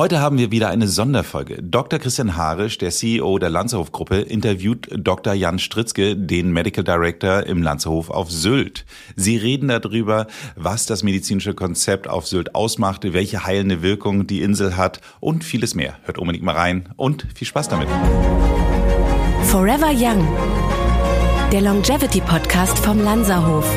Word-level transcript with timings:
Heute 0.00 0.20
haben 0.20 0.38
wir 0.38 0.50
wieder 0.50 0.70
eine 0.70 0.88
Sonderfolge. 0.88 1.62
Dr. 1.62 1.98
Christian 1.98 2.34
Harisch, 2.34 2.78
der 2.78 2.88
CEO 2.88 3.38
der 3.38 3.50
Lanzerhof-Gruppe, 3.50 4.22
interviewt 4.22 4.88
Dr. 4.96 5.34
Jan 5.34 5.58
Stritzke, 5.58 6.16
den 6.16 6.52
Medical 6.52 6.82
Director 6.82 7.44
im 7.44 7.62
Lanzerhof 7.62 8.08
auf 8.08 8.30
Sylt. 8.30 8.86
Sie 9.14 9.36
reden 9.36 9.68
darüber, 9.68 10.26
was 10.56 10.86
das 10.86 11.02
medizinische 11.02 11.52
Konzept 11.52 12.08
auf 12.08 12.26
Sylt 12.26 12.54
ausmacht, 12.54 13.12
welche 13.12 13.44
heilende 13.44 13.82
Wirkung 13.82 14.26
die 14.26 14.40
Insel 14.40 14.78
hat 14.78 15.02
und 15.20 15.44
vieles 15.44 15.74
mehr. 15.74 15.98
Hört 16.04 16.16
unbedingt 16.16 16.46
mal 16.46 16.56
rein 16.56 16.88
und 16.96 17.26
viel 17.34 17.46
Spaß 17.46 17.68
damit. 17.68 17.88
Forever 19.48 19.90
Young, 19.94 20.26
der 21.52 21.60
Longevity 21.60 22.22
Podcast 22.22 22.78
vom 22.78 23.04
Lanzerhof. 23.04 23.70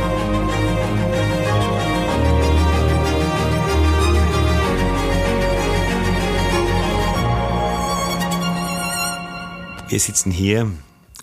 Wir 9.94 10.00
sitzen 10.00 10.32
hier 10.32 10.72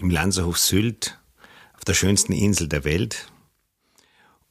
im 0.01 0.11
Lanzerhof 0.11 0.57
Sylt 0.57 1.19
auf 1.75 1.85
der 1.85 1.95
schönsten 1.95 2.33
Insel 2.33 2.69
der 2.69 2.85
Welt 2.85 3.33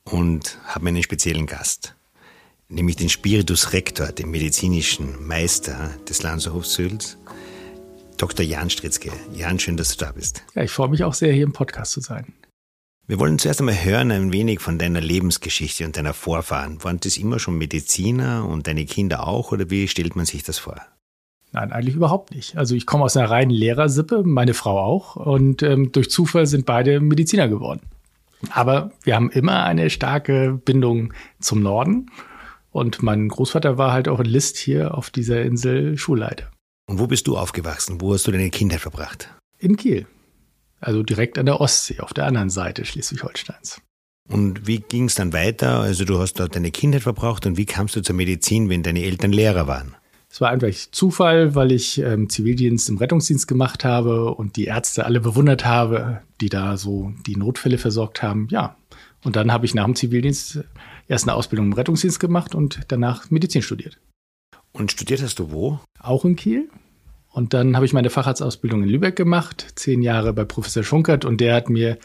und 0.04 0.60
haben 0.66 0.88
einen 0.88 1.04
speziellen 1.04 1.46
Gast, 1.46 1.96
nämlich 2.68 2.98
den 2.98 3.08
Spiritus 3.08 3.72
Rector, 3.72 4.08
den 4.08 4.30
medizinischen 4.30 5.26
Meister 5.26 5.92
des 6.10 6.22
Lanzerhofs 6.22 6.74
Sylt, 6.74 7.18
Dr. 8.18 8.46
Jan 8.46 8.70
Stritzke. 8.70 9.14
Jan, 9.34 9.58
schön, 9.58 9.78
dass 9.78 9.96
du 9.96 10.04
da 10.04 10.12
bist. 10.12 10.44
Ja, 10.54 10.64
ich 10.64 10.72
freue 10.72 10.90
mich 10.90 11.06
auch 11.06 11.14
sehr, 11.14 11.32
hier 11.32 11.46
im 11.46 11.54
Podcast 11.54 11.94
zu 11.94 12.02
sein. 12.02 12.34
Wir 13.08 13.20
wollen 13.20 13.40
zuerst 13.40 13.62
einmal 13.62 13.82
hören 13.82 14.12
ein 14.12 14.34
wenig 14.34 14.60
von 14.60 14.78
deiner 14.78 15.00
Lebensgeschichte 15.00 15.86
und 15.86 15.96
deiner 15.96 16.14
Vorfahren. 16.14 16.84
Waren 16.84 17.00
das 17.00 17.16
immer 17.16 17.40
schon 17.40 17.58
Mediziner 17.58 18.46
und 18.46 18.68
deine 18.68 18.84
Kinder 18.84 19.26
auch 19.26 19.54
oder 19.54 19.70
wie 19.70 19.88
stellt 19.88 20.18
man 20.18 20.26
sich 20.26 20.44
das 20.44 20.58
vor? 20.58 20.86
Nein, 21.52 21.72
eigentlich 21.72 21.96
überhaupt 21.96 22.36
nicht. 22.36 22.58
Also 22.58 22.76
ich 22.76 22.86
komme 22.86 23.04
aus 23.04 23.18
einer 23.18 23.30
reinen 23.30 23.50
Lehrersippe, 23.50 24.24
meine 24.24 24.54
Frau 24.54 24.80
auch. 24.80 25.16
Und 25.16 25.64
ähm, 25.64 25.92
durch 25.92 26.10
Zufall 26.12 26.46
sind 26.46 26.66
beide 26.66 27.00
Mediziner 27.00 27.48
geworden. 27.48 27.82
Aber 28.52 28.92
wir 29.04 29.16
haben 29.16 29.32
immer 29.32 29.64
eine 29.64 29.90
starke 29.90 30.60
Bindung 30.64 31.14
zum 31.40 31.62
Norden. 31.62 32.12
Und 32.72 33.02
mein 33.02 33.28
Großvater 33.28 33.78
war 33.78 33.92
halt 33.92 34.08
auch 34.08 34.20
in 34.20 34.28
List 34.28 34.58
hier 34.58 34.96
auf 34.96 35.10
dieser 35.10 35.42
Insel 35.42 35.98
Schulleiter. 35.98 36.50
Und 36.88 37.00
wo 37.00 37.08
bist 37.08 37.28
du 37.28 37.38
aufgewachsen? 37.38 38.00
Wo 38.00 38.14
hast 38.14 38.28
du 38.28 38.32
deine 38.32 38.50
Kindheit 38.50 38.82
verbracht? 38.82 39.30
In 39.58 39.76
Kiel. 39.76 40.06
Also 40.80 41.04
direkt 41.04 41.38
an 41.38 41.46
der 41.46 41.60
Ostsee, 41.60 42.00
auf 42.00 42.14
der 42.14 42.26
anderen 42.26 42.50
Seite 42.50 42.86
Schleswig-Holsteins. 42.86 43.82
Und 44.30 44.68
wie 44.68 44.80
ging 44.80 45.06
es 45.06 45.16
dann 45.16 45.34
weiter? 45.34 45.80
Also 45.80 46.06
du 46.06 46.20
hast 46.20 46.40
dort 46.40 46.56
deine 46.56 46.72
Kindheit 46.72 47.02
verbracht 47.02 47.46
und 47.48 47.58
wie 47.58 47.66
kamst 47.66 47.96
du 47.96 48.02
zur 48.02 48.16
Medizin, 48.16 48.70
wenn 48.70 48.84
deine 48.84 49.02
Eltern 49.04 49.32
Lehrer 49.32 49.68
waren? 49.68 49.96
Es 50.32 50.42
war 50.42 50.50
einfach 50.50 50.70
Zufall, 50.92 51.56
weil 51.56 51.72
ich 51.72 51.98
ähm, 51.98 52.30
Zivildienst 52.30 52.88
im 52.90 52.98
Rettungsdienst 52.98 53.48
gemacht 53.48 53.84
habe 53.84 54.34
und 54.36 54.58
die 54.58 54.66
Ärzte 54.66 55.06
alle 55.06 55.20
bewundert 55.20 55.66
habe, 55.66 56.22
die 56.40 56.50
da 56.50 56.78
so 56.78 57.12
die 57.26 57.36
Notfälle 57.36 57.80
versorgt 57.80 58.22
haben. 58.22 58.48
Ja. 58.52 58.78
Und 59.24 59.36
dann 59.36 59.52
habe 59.52 59.66
ich 59.66 59.74
nach 59.74 59.86
dem 59.86 59.96
Zivildienst 59.96 60.64
erst 61.08 61.28
eine 61.28 61.34
Ausbildung 61.34 61.68
im 61.68 61.74
Rettungsdienst 61.74 62.20
gemacht 62.20 62.54
und 62.54 62.82
danach 62.88 63.32
Medizin 63.32 63.64
studiert. 63.64 64.00
Und 64.72 64.92
studiert 64.92 65.22
hast 65.24 65.40
du 65.40 65.52
wo? 65.52 65.80
Auch 66.00 66.24
in 66.26 66.36
Kiel. 66.36 66.70
Und 67.32 67.54
dann 67.54 67.76
habe 67.76 67.86
ich 67.86 67.94
meine 67.94 68.10
Facharztausbildung 68.10 68.84
in 68.84 68.90
Lübeck 68.90 69.16
gemacht, 69.16 69.74
zehn 69.76 70.02
Jahre 70.02 70.34
bei 70.34 70.46
Professor 70.46 70.84
Schunkert 70.84 71.26
und 71.26 71.42
der 71.42 71.56
hat 71.56 71.70
mir 71.70 71.98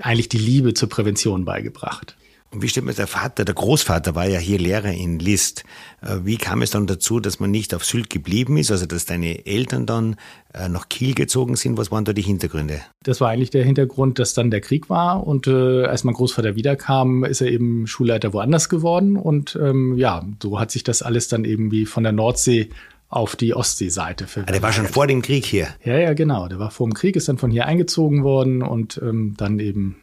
eigentlich 0.00 0.28
die 0.28 0.38
Liebe 0.38 0.74
zur 0.74 0.88
Prävention 0.88 1.44
beigebracht. 1.44 2.16
Und 2.52 2.60
wie 2.60 2.68
steht 2.68 2.84
mir 2.84 2.92
der 2.92 3.06
Vater, 3.06 3.46
der 3.46 3.54
Großvater 3.54 4.14
war 4.14 4.26
ja 4.26 4.38
hier 4.38 4.58
Lehrer 4.58 4.92
in 4.92 5.18
List. 5.18 5.64
Äh, 6.02 6.18
wie 6.24 6.36
kam 6.36 6.60
es 6.60 6.70
dann 6.70 6.86
dazu, 6.86 7.18
dass 7.18 7.40
man 7.40 7.50
nicht 7.50 7.74
auf 7.74 7.82
Sylt 7.82 8.10
geblieben 8.10 8.58
ist, 8.58 8.70
also 8.70 8.84
dass 8.84 9.06
deine 9.06 9.46
Eltern 9.46 9.86
dann 9.86 10.16
äh, 10.52 10.68
nach 10.68 10.90
Kiel 10.90 11.14
gezogen 11.14 11.56
sind? 11.56 11.78
Was 11.78 11.90
waren 11.90 12.04
da 12.04 12.12
die 12.12 12.20
Hintergründe? 12.20 12.82
Das 13.04 13.22
war 13.22 13.30
eigentlich 13.30 13.48
der 13.48 13.64
Hintergrund, 13.64 14.18
dass 14.18 14.34
dann 14.34 14.50
der 14.50 14.60
Krieg 14.60 14.90
war 14.90 15.26
und 15.26 15.46
äh, 15.46 15.84
als 15.84 16.04
mein 16.04 16.14
Großvater 16.14 16.54
wiederkam, 16.54 17.24
ist 17.24 17.40
er 17.40 17.48
eben 17.48 17.86
Schulleiter 17.86 18.34
woanders 18.34 18.68
geworden 18.68 19.16
und 19.16 19.58
ähm, 19.60 19.96
ja, 19.96 20.22
so 20.42 20.60
hat 20.60 20.70
sich 20.70 20.84
das 20.84 21.00
alles 21.00 21.28
dann 21.28 21.46
eben 21.46 21.70
wie 21.70 21.86
von 21.86 22.02
der 22.02 22.12
Nordsee 22.12 22.68
auf 23.08 23.34
die 23.34 23.54
Ostseeseite 23.54 24.26
verwendet. 24.26 24.50
Ah, 24.50 24.52
der 24.52 24.62
war 24.62 24.72
schon 24.74 24.86
vor 24.88 25.06
dem 25.06 25.22
Krieg 25.22 25.46
hier? 25.46 25.68
Ja, 25.84 25.96
ja, 25.98 26.12
genau. 26.12 26.48
Der 26.48 26.58
war 26.58 26.70
vor 26.70 26.86
dem 26.86 26.92
Krieg, 26.92 27.16
ist 27.16 27.28
dann 27.28 27.38
von 27.38 27.50
hier 27.50 27.64
eingezogen 27.64 28.24
worden 28.24 28.62
und 28.62 29.00
ähm, 29.02 29.34
dann 29.38 29.58
eben 29.58 29.96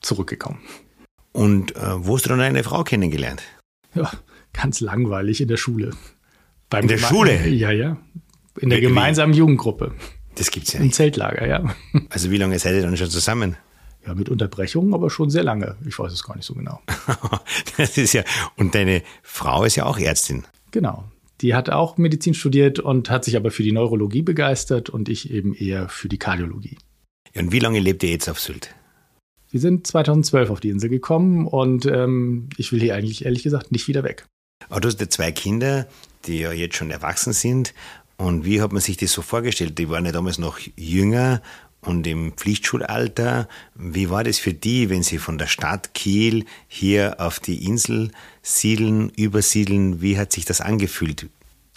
zurückgekommen. 0.00 0.60
Und 1.36 1.76
äh, 1.76 2.06
wo 2.06 2.14
hast 2.14 2.24
du 2.24 2.30
dann 2.30 2.40
eine 2.40 2.64
Frau 2.64 2.82
kennengelernt? 2.82 3.42
Ja, 3.94 4.10
ganz 4.54 4.80
langweilig 4.80 5.42
in 5.42 5.48
der 5.48 5.58
Schule. 5.58 5.90
Beim 6.70 6.82
in 6.82 6.88
der 6.88 6.96
Geme 6.96 7.08
Schule? 7.08 7.48
Ja, 7.48 7.70
ja. 7.70 7.98
In 8.58 8.70
der 8.70 8.78
wie, 8.78 8.82
gemeinsamen 8.82 9.34
wie? 9.34 9.38
Jugendgruppe. 9.38 9.92
Das 10.36 10.50
gibt's 10.50 10.72
ja 10.72 10.80
nicht. 10.80 10.86
Im 10.86 10.92
Zeltlager, 10.94 11.46
ja. 11.46 11.74
Also 12.08 12.30
wie 12.30 12.38
lange 12.38 12.58
seid 12.58 12.74
ihr 12.74 12.80
dann 12.80 12.96
schon 12.96 13.10
zusammen? 13.10 13.56
Ja, 14.06 14.14
mit 14.14 14.30
Unterbrechungen, 14.30 14.94
aber 14.94 15.10
schon 15.10 15.28
sehr 15.28 15.42
lange. 15.42 15.76
Ich 15.86 15.98
weiß 15.98 16.10
es 16.10 16.24
gar 16.24 16.36
nicht 16.36 16.46
so 16.46 16.54
genau. 16.54 16.80
das 17.76 17.98
ist 17.98 18.14
ja, 18.14 18.24
und 18.56 18.74
deine 18.74 19.02
Frau 19.22 19.64
ist 19.64 19.76
ja 19.76 19.84
auch 19.84 19.98
Ärztin. 19.98 20.44
Genau. 20.70 21.04
Die 21.42 21.54
hat 21.54 21.68
auch 21.68 21.98
Medizin 21.98 22.32
studiert 22.32 22.78
und 22.78 23.10
hat 23.10 23.26
sich 23.26 23.36
aber 23.36 23.50
für 23.50 23.62
die 23.62 23.72
Neurologie 23.72 24.22
begeistert 24.22 24.88
und 24.88 25.10
ich 25.10 25.30
eben 25.30 25.54
eher 25.54 25.90
für 25.90 26.08
die 26.08 26.18
Kardiologie. 26.18 26.78
Ja, 27.34 27.42
und 27.42 27.52
wie 27.52 27.58
lange 27.58 27.78
lebt 27.78 28.02
ihr 28.04 28.10
jetzt 28.10 28.30
auf 28.30 28.40
Sylt? 28.40 28.74
Wir 29.50 29.60
sind 29.60 29.86
2012 29.86 30.50
auf 30.50 30.60
die 30.60 30.70
Insel 30.70 30.90
gekommen 30.90 31.46
und 31.46 31.86
ähm, 31.86 32.48
ich 32.56 32.72
will 32.72 32.80
hier 32.80 32.94
eigentlich 32.94 33.24
ehrlich 33.24 33.42
gesagt 33.42 33.72
nicht 33.72 33.88
wieder 33.88 34.02
weg. 34.02 34.26
Aber 34.68 34.80
du 34.80 34.88
hast 34.88 35.00
ja 35.00 35.08
zwei 35.08 35.32
Kinder, 35.32 35.86
die 36.26 36.40
ja 36.40 36.52
jetzt 36.52 36.76
schon 36.76 36.90
erwachsen 36.90 37.32
sind. 37.32 37.72
Und 38.16 38.44
wie 38.44 38.60
hat 38.60 38.72
man 38.72 38.80
sich 38.80 38.96
das 38.96 39.12
so 39.12 39.22
vorgestellt? 39.22 39.78
Die 39.78 39.88
waren 39.88 40.06
ja 40.06 40.12
damals 40.12 40.38
noch 40.38 40.58
jünger 40.76 41.42
und 41.82 42.06
im 42.06 42.32
Pflichtschulalter. 42.32 43.48
Wie 43.74 44.10
war 44.10 44.24
das 44.24 44.38
für 44.38 44.54
die, 44.54 44.90
wenn 44.90 45.02
sie 45.02 45.18
von 45.18 45.38
der 45.38 45.46
Stadt 45.46 45.94
Kiel 45.94 46.44
hier 46.66 47.16
auf 47.18 47.38
die 47.40 47.64
Insel 47.66 48.10
siedeln, 48.42 49.10
übersiedeln? 49.10 50.00
Wie 50.00 50.18
hat 50.18 50.32
sich 50.32 50.44
das 50.44 50.60
angefühlt? 50.60 51.28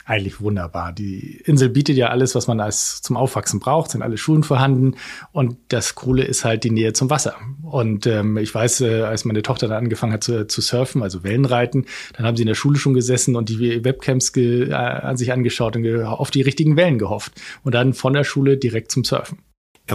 Eigentlich 0.09 0.42
wunderbar. 0.42 0.92
Die 0.92 1.42
Insel 1.46 1.70
bietet 1.70 1.96
ja 1.96 2.08
alles, 2.08 2.34
was 2.34 2.47
man 2.47 2.59
als 2.59 3.02
zum 3.02 3.16
Aufwachsen 3.16 3.59
braucht, 3.59 3.92
sind 3.92 4.02
alle 4.02 4.18
Schulen 4.18 4.44
vorhanden 4.44 4.96
und 5.31 5.58
das 5.68 5.94
Coole 5.94 6.24
ist 6.24 6.44
halt 6.44 6.64
die 6.64 6.72
Nähe 6.72 6.94
zum 6.94 7.09
Wasser. 7.12 7.36
Und 7.62 8.08
ähm, 8.08 8.38
ich 8.38 8.53
weiß, 8.53 8.81
äh, 8.81 9.02
als 9.02 9.24
meine 9.25 9.44
Tochter 9.44 9.68
dann 9.68 9.78
angefangen 9.78 10.14
hat 10.14 10.24
zu, 10.24 10.48
zu 10.48 10.62
surfen, 10.62 11.03
also 11.03 11.24
Wellenreiten, 11.24 11.86
dann 12.14 12.25
haben 12.25 12.36
sie 12.36 12.44
in 12.44 12.48
der 12.48 12.56
Schule 12.56 12.80
schon 12.80 12.96
gesessen 12.96 13.36
und 13.36 13.50
die 13.50 13.86
Webcams 13.86 14.34
ge, 14.34 14.69
äh, 14.69 14.74
an 14.74 15.16
sich 15.16 15.31
angeschaut 15.31 15.75
und 15.75 16.03
auf 16.03 16.31
die 16.31 16.42
richtigen 16.42 16.75
Wellen 16.75 16.98
gehofft 16.98 17.34
und 17.64 17.75
dann 17.75 17.94
von 17.94 18.14
der 18.14 18.24
Schule 18.24 18.58
direkt 18.58 18.92
zum 18.92 19.03
Surfen. 19.03 19.38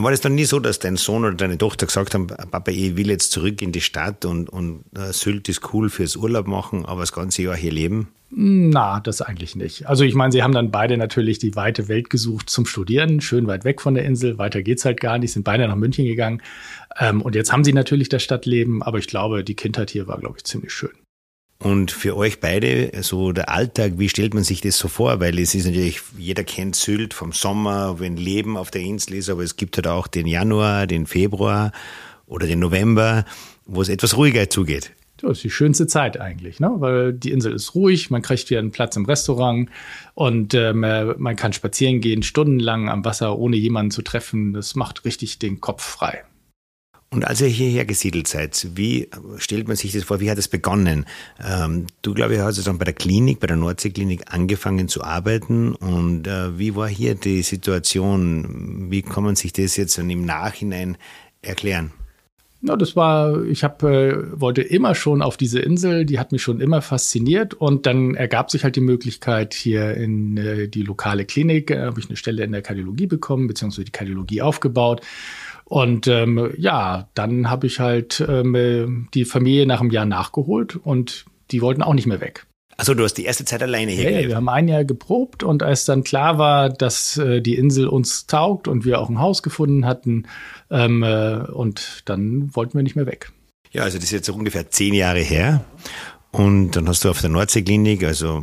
War 0.03 0.10
das 0.10 0.21
dann 0.21 0.34
nie 0.34 0.44
so, 0.44 0.59
dass 0.59 0.78
dein 0.78 0.97
Sohn 0.97 1.25
oder 1.25 1.34
deine 1.34 1.56
Tochter 1.56 1.87
gesagt 1.87 2.15
haben, 2.15 2.27
Papa, 2.27 2.71
ich 2.71 2.97
will 2.97 3.09
jetzt 3.09 3.31
zurück 3.31 3.62
in 3.62 3.72
die 3.72 3.81
Stadt 3.81 4.25
und, 4.25 4.49
und 4.49 4.84
uh, 4.97 5.12
Sylt 5.12 5.49
ist 5.49 5.72
cool 5.72 5.88
fürs 5.88 6.16
Urlaub 6.16 6.47
machen, 6.47 6.84
aber 6.84 7.00
das 7.00 7.12
ganze 7.12 7.43
Jahr 7.43 7.56
hier 7.56 7.72
leben? 7.72 8.09
Na, 8.37 8.99
das 8.99 9.22
eigentlich 9.22 9.55
nicht. 9.55 9.87
Also 9.87 10.03
ich 10.03 10.15
meine, 10.15 10.32
sie 10.32 10.43
haben 10.43 10.53
dann 10.53 10.72
beide 10.72 10.97
natürlich 10.97 11.38
die 11.38 11.55
weite 11.55 11.87
Welt 11.87 12.10
gesucht 12.10 12.50
zum 12.50 12.66
Studieren, 12.66 13.21
schön 13.21 13.47
weit 13.47 13.65
weg 13.65 13.81
von 13.81 13.94
der 13.94 14.05
Insel. 14.05 14.38
Weiter 14.38 14.62
geht's 14.62 14.84
halt 14.84 15.00
gar 15.00 15.19
nicht, 15.19 15.32
sind 15.32 15.44
beide 15.44 15.69
nach 15.69 15.77
München 15.77 16.05
gegangen. 16.05 16.43
Ähm, 16.99 17.22
und 17.22 17.37
jetzt 17.37 17.53
haben 17.53 17.62
sie 17.62 17.72
natürlich 17.72 18.09
das 18.09 18.25
Stadtleben, 18.25 18.82
aber 18.82 18.99
ich 18.99 19.06
glaube, 19.06 19.44
die 19.44 19.55
Kindheit 19.55 19.91
hier 19.91 20.09
war, 20.09 20.19
glaube 20.19 20.38
ich, 20.38 20.44
ziemlich 20.44 20.72
schön. 20.72 20.91
Und 21.65 21.91
für 21.91 22.15
euch 22.15 22.41
beide, 22.41 22.91
so 23.01 23.33
der 23.33 23.49
Alltag, 23.49 23.95
wie 23.97 24.11
stellt 24.11 24.35
man 24.35 24.45
sich 24.45 24.61
das 24.61 24.77
so 24.77 24.87
vor? 24.87 25.19
Weil 25.21 25.39
es 25.39 25.55
ist 25.55 25.65
natürlich, 25.65 26.03
jeder 26.19 26.45
kennt 26.45 26.77
Sylt 26.77 27.15
vom 27.15 27.33
Sommer, 27.33 27.99
wenn 28.01 28.19
Leben 28.19 28.59
auf 28.59 28.71
der 28.71 28.83
Insel 28.83 29.15
ist, 29.15 29.31
aber 29.31 29.43
es 29.43 29.57
gibt 29.57 29.79
halt 29.79 29.87
auch 29.87 30.07
den 30.07 30.27
Januar, 30.27 30.87
den 30.87 31.07
Februar 31.07 31.73
oder 32.27 32.47
den 32.47 32.59
November, 32.59 33.25
wo 33.65 33.81
es 33.81 33.89
etwas 33.89 34.15
ruhiger 34.15 34.51
zugeht. 34.51 34.91
Das 35.17 35.39
ist 35.39 35.45
die 35.45 35.51
schönste 35.51 35.87
Zeit 35.87 36.21
eigentlich, 36.21 36.61
ne? 36.61 36.71
weil 36.81 37.15
die 37.15 37.31
Insel 37.31 37.55
ist 37.55 37.75
ruhig, 37.75 38.11
man 38.11 38.21
kriegt 38.21 38.49
hier 38.49 38.59
einen 38.59 38.71
Platz 38.71 38.95
im 38.97 39.07
Restaurant 39.07 39.71
und 40.13 40.53
äh, 40.53 40.75
man 40.75 41.37
kann 41.37 41.55
spazieren 41.55 42.03
gehen, 42.03 42.23
stundenlang 42.23 42.91
am 42.91 43.06
Wasser, 43.06 43.38
ohne 43.38 43.56
jemanden 43.56 43.91
zu 43.91 44.03
treffen. 44.03 44.53
Das 44.53 44.75
macht 44.75 45.06
richtig 45.06 45.38
den 45.38 45.62
Kopf 45.62 45.83
frei. 45.83 46.25
Und 47.14 47.25
als 47.25 47.40
ihr 47.40 47.46
hierher 47.46 47.84
gesiedelt 47.84 48.26
seid, 48.26 48.66
wie 48.75 49.08
stellt 49.38 49.69
man 49.69 49.76
sich 49.76 49.93
das 49.93 50.02
vor? 50.02 50.19
Wie 50.19 50.28
hat 50.32 50.38
es 50.38 50.49
begonnen? 50.49 51.06
Ähm, 51.40 51.87
du, 52.02 52.12
glaube 52.12 52.34
ich, 52.34 52.40
hast 52.40 52.66
dann 52.66 52.78
bei 52.78 52.84
der 52.84 52.94
Klinik, 52.94 53.38
bei 53.38 53.46
der 53.46 53.56
Nordseeklinik 53.56 54.32
angefangen 54.34 54.88
zu 54.88 55.05
arbeiten. 55.05 55.76
Und 55.76 56.26
äh, 56.26 56.58
wie 56.58 56.75
war 56.75 56.88
hier 56.88 57.14
die 57.14 57.43
Situation? 57.43 58.90
Wie 58.90 59.02
kann 59.02 59.22
man 59.22 59.37
sich 59.37 59.52
das 59.52 59.76
jetzt 59.76 59.96
im 59.96 60.25
Nachhinein 60.25 60.96
erklären? 61.40 61.93
Na, 62.66 62.76
das 62.76 62.96
war, 62.96 63.44
ich 63.44 63.62
hab, 63.62 63.82
äh, 63.82 64.40
wollte 64.40 64.62
immer 64.62 64.94
schon 64.94 65.20
auf 65.20 65.37
diese 65.37 65.61
Insel, 65.61 66.06
die 66.06 66.19
hat 66.19 66.32
mich 66.32 66.43
schon 66.43 66.61
immer 66.61 66.81
fasziniert 66.81 67.52
und 67.52 67.84
dann 67.84 68.14
ergab 68.14 68.50
sich 68.50 68.64
halt 68.64 68.75
die 68.75 68.81
Möglichkeit, 68.81 69.52
hier 69.52 69.94
in 69.94 70.38
äh, 70.38 70.66
die 70.66 70.82
lokale 70.82 71.26
Klinik, 71.26 71.70
äh, 71.70 71.81
habe 71.81 72.00
ich 72.00 72.08
eine 72.08 72.16
Stelle 72.16 72.43
in 72.43 72.52
der 72.52 72.62
Kardiologie 72.62 73.06
bekommen, 73.06 73.49
beziehungsweise 73.49 73.84
die 73.84 73.93
Kardiologie 73.93 74.40
aufgebaut. 74.40 75.02
Und 75.64 76.06
ähm, 76.08 76.52
ja, 76.58 77.08
dann 77.14 77.50
habe 77.50 77.66
ich 77.66 77.81
halt 77.81 78.25
ähm, 78.26 79.08
die 79.14 79.25
Familie 79.25 79.66
nach 79.66 79.81
einem 79.81 79.90
Jahr 79.90 80.05
nachgeholt 80.05 80.76
und 80.76 81.25
die 81.50 81.62
wollten 81.62 81.82
auch 81.82 81.94
nicht 81.94 82.06
mehr 82.06 82.20
weg. 82.20 82.46
Also 82.76 82.94
du 82.94 83.05
hast 83.05 83.14
die 83.14 83.25
erste 83.25 83.44
Zeit 83.44 83.62
alleine 83.62 83.93
hier 83.93 84.11
Ja, 84.11 84.28
wir 84.28 84.37
haben 84.37 84.49
ein 84.49 84.69
Jahr 84.69 84.84
geprobt 84.84 85.43
und 85.43 85.62
als 85.62 85.84
dann 85.84 86.02
klar 86.02 86.38
war, 86.38 86.69
dass 86.69 87.16
äh, 87.16 87.40
die 87.40 87.55
Insel 87.55 87.87
uns 87.87 88.26
taugt 88.26 88.66
und 88.66 88.84
wir 88.84 89.00
auch 89.00 89.08
ein 89.08 89.20
Haus 89.20 89.43
gefunden 89.43 89.87
hatten, 89.87 90.26
ähm, 90.70 91.02
äh, 91.02 91.37
und 91.52 92.02
dann 92.06 92.55
wollten 92.55 92.75
wir 92.75 92.82
nicht 92.82 92.96
mehr 92.96 93.06
weg. 93.06 93.31
Ja, 93.70 93.82
also 93.82 93.99
das 93.99 94.06
ist 94.06 94.12
jetzt 94.12 94.28
ungefähr 94.28 94.70
zehn 94.70 94.94
Jahre 94.94 95.20
her. 95.20 95.64
Und 96.32 96.72
dann 96.72 96.88
hast 96.88 97.05
du 97.05 97.11
auf 97.11 97.20
der 97.20 97.31
Nordseeklinik, 97.31 98.02
also 98.02 98.43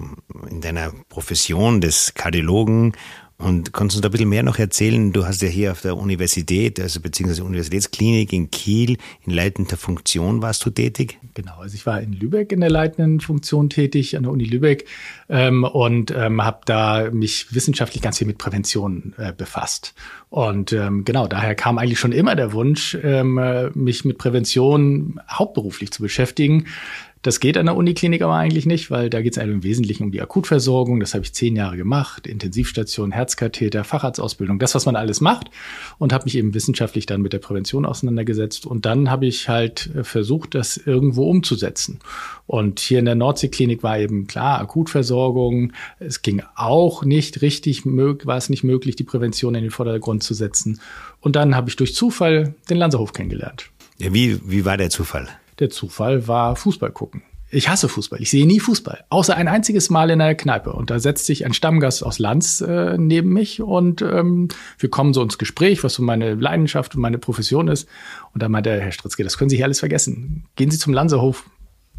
in 0.49 0.61
deiner 0.61 0.93
Profession 1.09 1.81
des 1.81 2.13
Kardiologen, 2.13 2.93
und 3.41 3.73
kannst 3.73 3.95
du 3.95 3.97
uns 3.97 4.01
da 4.01 4.09
ein 4.09 4.11
bisschen 4.11 4.29
mehr 4.29 4.43
noch 4.43 4.59
erzählen? 4.59 5.11
Du 5.11 5.25
hast 5.25 5.41
ja 5.41 5.47
hier 5.47 5.71
auf 5.71 5.81
der 5.81 5.97
Universität, 5.97 6.79
also 6.79 6.99
beziehungsweise 7.01 7.43
Universitätsklinik 7.43 8.33
in 8.33 8.51
Kiel, 8.51 8.97
in 9.25 9.33
leitender 9.33 9.77
Funktion 9.77 10.41
warst 10.41 10.65
du 10.65 10.69
tätig? 10.69 11.17
Genau, 11.33 11.57
also 11.59 11.75
ich 11.75 11.85
war 11.85 12.01
in 12.01 12.13
Lübeck 12.13 12.51
in 12.51 12.61
der 12.61 12.69
leitenden 12.69 13.19
Funktion 13.19 13.69
tätig, 13.69 14.15
an 14.15 14.23
der 14.23 14.31
Uni 14.31 14.43
Lübeck, 14.43 14.85
ähm, 15.29 15.63
und 15.63 16.11
ähm, 16.11 16.43
habe 16.43 16.59
da 16.65 17.09
mich 17.11 17.53
wissenschaftlich 17.53 18.01
ganz 18.01 18.19
viel 18.19 18.27
mit 18.27 18.37
Prävention 18.37 19.13
äh, 19.17 19.33
befasst. 19.33 19.93
Und 20.29 20.71
ähm, 20.71 21.03
genau, 21.03 21.27
daher 21.27 21.55
kam 21.55 21.77
eigentlich 21.77 21.99
schon 21.99 22.11
immer 22.13 22.35
der 22.35 22.53
Wunsch, 22.53 22.97
ähm, 23.03 23.37
äh, 23.37 23.69
mich 23.71 24.05
mit 24.05 24.17
Prävention 24.17 25.19
hauptberuflich 25.29 25.91
zu 25.91 26.01
beschäftigen. 26.01 26.67
Das 27.21 27.39
geht 27.39 27.55
an 27.55 27.67
der 27.67 27.75
Uniklinik 27.75 28.23
aber 28.23 28.33
eigentlich 28.33 28.65
nicht, 28.65 28.89
weil 28.89 29.09
da 29.11 29.21
geht 29.21 29.37
es 29.37 29.43
im 29.43 29.63
Wesentlichen 29.63 30.03
um 30.03 30.11
die 30.11 30.21
Akutversorgung. 30.21 30.99
Das 30.99 31.13
habe 31.13 31.23
ich 31.23 31.33
zehn 31.33 31.55
Jahre 31.55 31.77
gemacht. 31.77 32.25
Intensivstation, 32.25 33.11
Herzkatheter, 33.11 33.83
Facharztausbildung, 33.83 34.57
das, 34.57 34.73
was 34.73 34.87
man 34.87 34.95
alles 34.95 35.21
macht. 35.21 35.51
Und 35.99 36.13
habe 36.13 36.25
mich 36.25 36.35
eben 36.35 36.55
wissenschaftlich 36.55 37.05
dann 37.05 37.21
mit 37.21 37.33
der 37.33 37.37
Prävention 37.37 37.85
auseinandergesetzt. 37.85 38.65
Und 38.65 38.87
dann 38.87 39.11
habe 39.11 39.27
ich 39.27 39.49
halt 39.49 39.91
äh, 39.95 40.03
versucht, 40.03 40.55
das 40.55 40.77
irgendwo 40.77 41.29
umzusetzen. 41.29 41.99
Und 42.47 42.79
hier 42.79 42.97
in 42.97 43.05
der 43.05 43.15
Nordseeklinik 43.15 43.83
war 43.83 43.99
eben 43.99 44.25
klar, 44.25 44.59
Akutversorgung. 44.59 45.73
Es 45.99 46.23
ging 46.23 46.41
auch 46.55 47.05
nicht 47.05 47.43
richtig, 47.43 47.83
war 47.85 48.37
es 48.37 48.49
nicht 48.49 48.63
möglich, 48.63 48.95
die 48.95 49.03
Prävention 49.03 49.53
in 49.53 49.61
den 49.61 49.71
Vordergrund 49.71 50.23
zu 50.23 50.33
setzen. 50.33 50.79
Und 51.19 51.35
dann 51.35 51.55
habe 51.55 51.69
ich 51.69 51.75
durch 51.75 51.93
Zufall 51.93 52.55
den 52.67 52.77
Lanzerhof 52.77 53.13
kennengelernt. 53.13 53.69
Ja, 53.99 54.11
wie, 54.11 54.39
wie 54.49 54.65
war 54.65 54.77
der 54.77 54.89
Zufall? 54.89 55.29
Der 55.61 55.69
Zufall 55.69 56.27
war 56.27 56.55
Fußball 56.55 56.91
gucken. 56.91 57.21
Ich 57.51 57.69
hasse 57.69 57.87
Fußball. 57.87 58.21
Ich 58.21 58.31
sehe 58.31 58.47
nie 58.47 58.59
Fußball. 58.59 59.03
Außer 59.09 59.35
ein 59.35 59.47
einziges 59.47 59.89
Mal 59.89 60.09
in 60.09 60.19
einer 60.19 60.35
Kneipe. 60.35 60.73
Und 60.73 60.89
da 60.89 60.99
setzt 60.99 61.27
sich 61.27 61.45
ein 61.45 61.53
Stammgast 61.53 62.03
aus 62.03 62.17
Lanz 62.17 62.61
äh, 62.61 62.97
neben 62.97 63.31
mich 63.31 63.61
und 63.61 64.01
ähm, 64.01 64.47
wir 64.79 64.89
kommen 64.89 65.13
so 65.13 65.21
ins 65.21 65.37
Gespräch, 65.37 65.83
was 65.83 65.93
so 65.93 66.01
meine 66.01 66.33
Leidenschaft 66.33 66.95
und 66.95 67.01
meine 67.01 67.19
Profession 67.19 67.67
ist. 67.67 67.87
Und 68.33 68.41
da 68.41 68.49
meinte 68.49 68.71
er, 68.71 68.79
Herr 68.81 68.91
Stritzke, 68.91 69.23
das 69.23 69.37
können 69.37 69.49
Sie 69.49 69.57
hier 69.57 69.65
alles 69.65 69.81
vergessen. 69.81 70.45
Gehen 70.55 70.71
Sie 70.71 70.79
zum 70.79 70.93
Lanzerhof. 70.93 71.47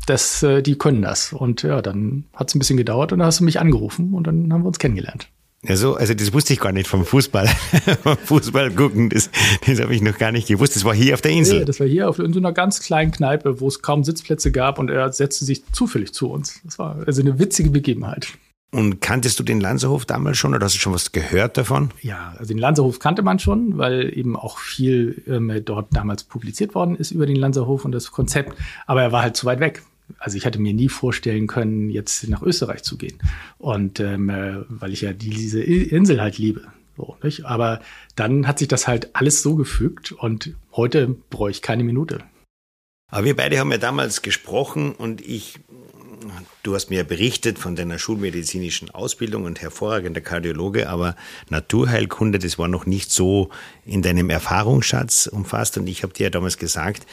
Das, 0.07 0.43
äh, 0.43 0.63
die 0.63 0.77
können 0.77 1.03
das. 1.03 1.33
Und 1.33 1.63
ja, 1.63 1.83
dann 1.83 2.25
hat 2.35 2.49
es 2.49 2.57
ein 2.57 2.59
bisschen 2.59 2.79
gedauert 2.79 3.13
und 3.13 3.21
dann 3.21 3.27
hast 3.27 3.39
du 3.39 3.45
mich 3.45 3.61
angerufen 3.61 4.15
und 4.15 4.27
dann 4.27 4.53
haben 4.53 4.63
wir 4.63 4.69
uns 4.69 4.81
kennengelernt. 4.81 5.29
Ja, 5.65 5.77
so, 5.77 5.95
also 5.95 6.13
das 6.13 6.33
wusste 6.33 6.53
ich 6.53 6.59
gar 6.61 6.73
nicht 6.73 6.89
vom 6.89 7.05
Fußball. 7.05 7.47
vom 8.03 8.17
Fußball 8.17 8.73
gucken, 8.73 9.11
das, 9.11 9.31
das 9.65 9.81
habe 9.81 9.95
ich 9.95 10.03
noch 10.03 10.19
gar 10.19 10.33
nicht 10.33 10.49
gewusst. 10.49 10.75
Das 10.75 10.85
war 10.85 10.93
hier 10.95 11.15
auf 11.15 11.21
der 11.21 11.31
Nee, 11.31 11.39
Insel. 11.39 11.65
das 11.65 11.79
war 11.79 11.87
hier 11.87 12.09
auf, 12.09 12.19
in 12.19 12.33
so 12.33 12.41
einer 12.41 12.53
ganz 12.53 12.81
kleinen 12.81 13.13
Kneipe, 13.13 13.61
wo 13.61 13.69
es 13.69 13.81
kaum 13.81 14.03
Sitzplätze 14.03 14.51
gab 14.51 14.81
und 14.81 14.91
er 14.91 15.13
setzte 15.13 15.45
sich 15.45 15.63
zufällig 15.73 16.13
zu 16.13 16.31
uns. 16.31 16.61
Das 16.65 16.81
war 16.81 16.97
also 17.07 17.21
eine 17.21 17.39
witzige 17.39 17.71
Begebenheit. 17.71 18.29
Und 18.75 19.01
kanntest 19.01 19.39
du 19.39 19.43
den 19.45 19.61
Lanzerhof 19.61 20.07
damals 20.07 20.39
schon 20.39 20.55
oder 20.55 20.65
hast 20.65 20.75
du 20.75 20.79
schon 20.81 20.95
was 20.95 21.13
gehört 21.13 21.59
davon? 21.59 21.91
Ja, 22.01 22.35
also 22.39 22.49
den 22.55 22.59
Lanzerhof 22.59 22.99
kannte 22.99 23.23
man 23.23 23.39
schon, 23.39 23.77
weil 23.77 24.17
eben 24.19 24.35
auch 24.35 24.59
viel 24.59 25.23
ähm, 25.29 25.53
dort 25.65 25.95
damals 25.95 26.25
publiziert 26.25 26.75
worden 26.75 26.97
ist 26.97 27.11
über 27.11 27.27
den 27.27 27.37
Lanzerhof 27.37 27.85
und 27.85 27.93
das 27.93 28.11
Konzept. 28.11 28.57
Aber 28.87 29.03
er 29.03 29.13
war 29.13 29.23
halt 29.23 29.37
zu 29.37 29.45
weit 29.45 29.61
weg. 29.61 29.83
Also 30.19 30.37
ich 30.37 30.47
hatte 30.47 30.61
mir 30.61 30.75
nie 30.75 30.89
vorstellen 30.89 31.47
können, 31.47 31.91
jetzt 31.91 32.29
nach 32.29 32.43
Österreich 32.43 32.83
zu 32.83 32.97
gehen. 32.97 33.19
Und 33.59 34.01
ähm, 34.01 34.29
äh, 34.29 34.59
weil 34.69 34.93
ich 34.93 35.03
ja 35.03 35.13
diese 35.13 35.63
Insel 35.63 36.21
halt 36.21 36.39
liebe. 36.39 36.63
So? 36.97 37.17
Aber 37.45 37.81
dann 38.17 38.47
hat 38.47 38.59
sich 38.59 38.69
das 38.69 38.87
halt 38.87 39.15
alles 39.15 39.43
so 39.43 39.55
gefügt 39.57 40.13
und 40.13 40.55
heute 40.73 41.09
bräuchte 41.31 41.59
ich 41.59 41.63
keine 41.63 41.85
Minute. 41.85 42.21
Aber 43.09 43.25
wir 43.25 43.37
beide 43.37 43.59
haben 43.59 43.71
ja 43.71 43.79
damals 43.79 44.23
gesprochen 44.23 44.93
und 44.93 45.21
ich, 45.21 45.61
du 46.63 46.75
hast 46.75 46.89
mir 46.89 46.97
ja 46.97 47.03
berichtet 47.03 47.59
von 47.59 47.77
deiner 47.77 47.99
schulmedizinischen 47.99 48.89
Ausbildung 48.91 49.45
und 49.45 49.61
hervorragender 49.61 50.23
Kardiologe, 50.23 50.89
aber 50.89 51.15
Naturheilkunde, 51.51 52.39
das 52.39 52.59
war 52.59 52.69
noch 52.69 52.87
nicht 52.87 53.13
so 53.13 53.51
in 53.85 54.01
deinem 54.01 54.31
Erfahrungsschatz 54.31 55.27
umfasst. 55.27 55.77
Und 55.77 55.89
ich 55.89 56.03
habe 56.03 56.15
dir 56.15 56.25
ja 56.25 56.31
damals 56.31 56.57
gesagt, 56.57 57.07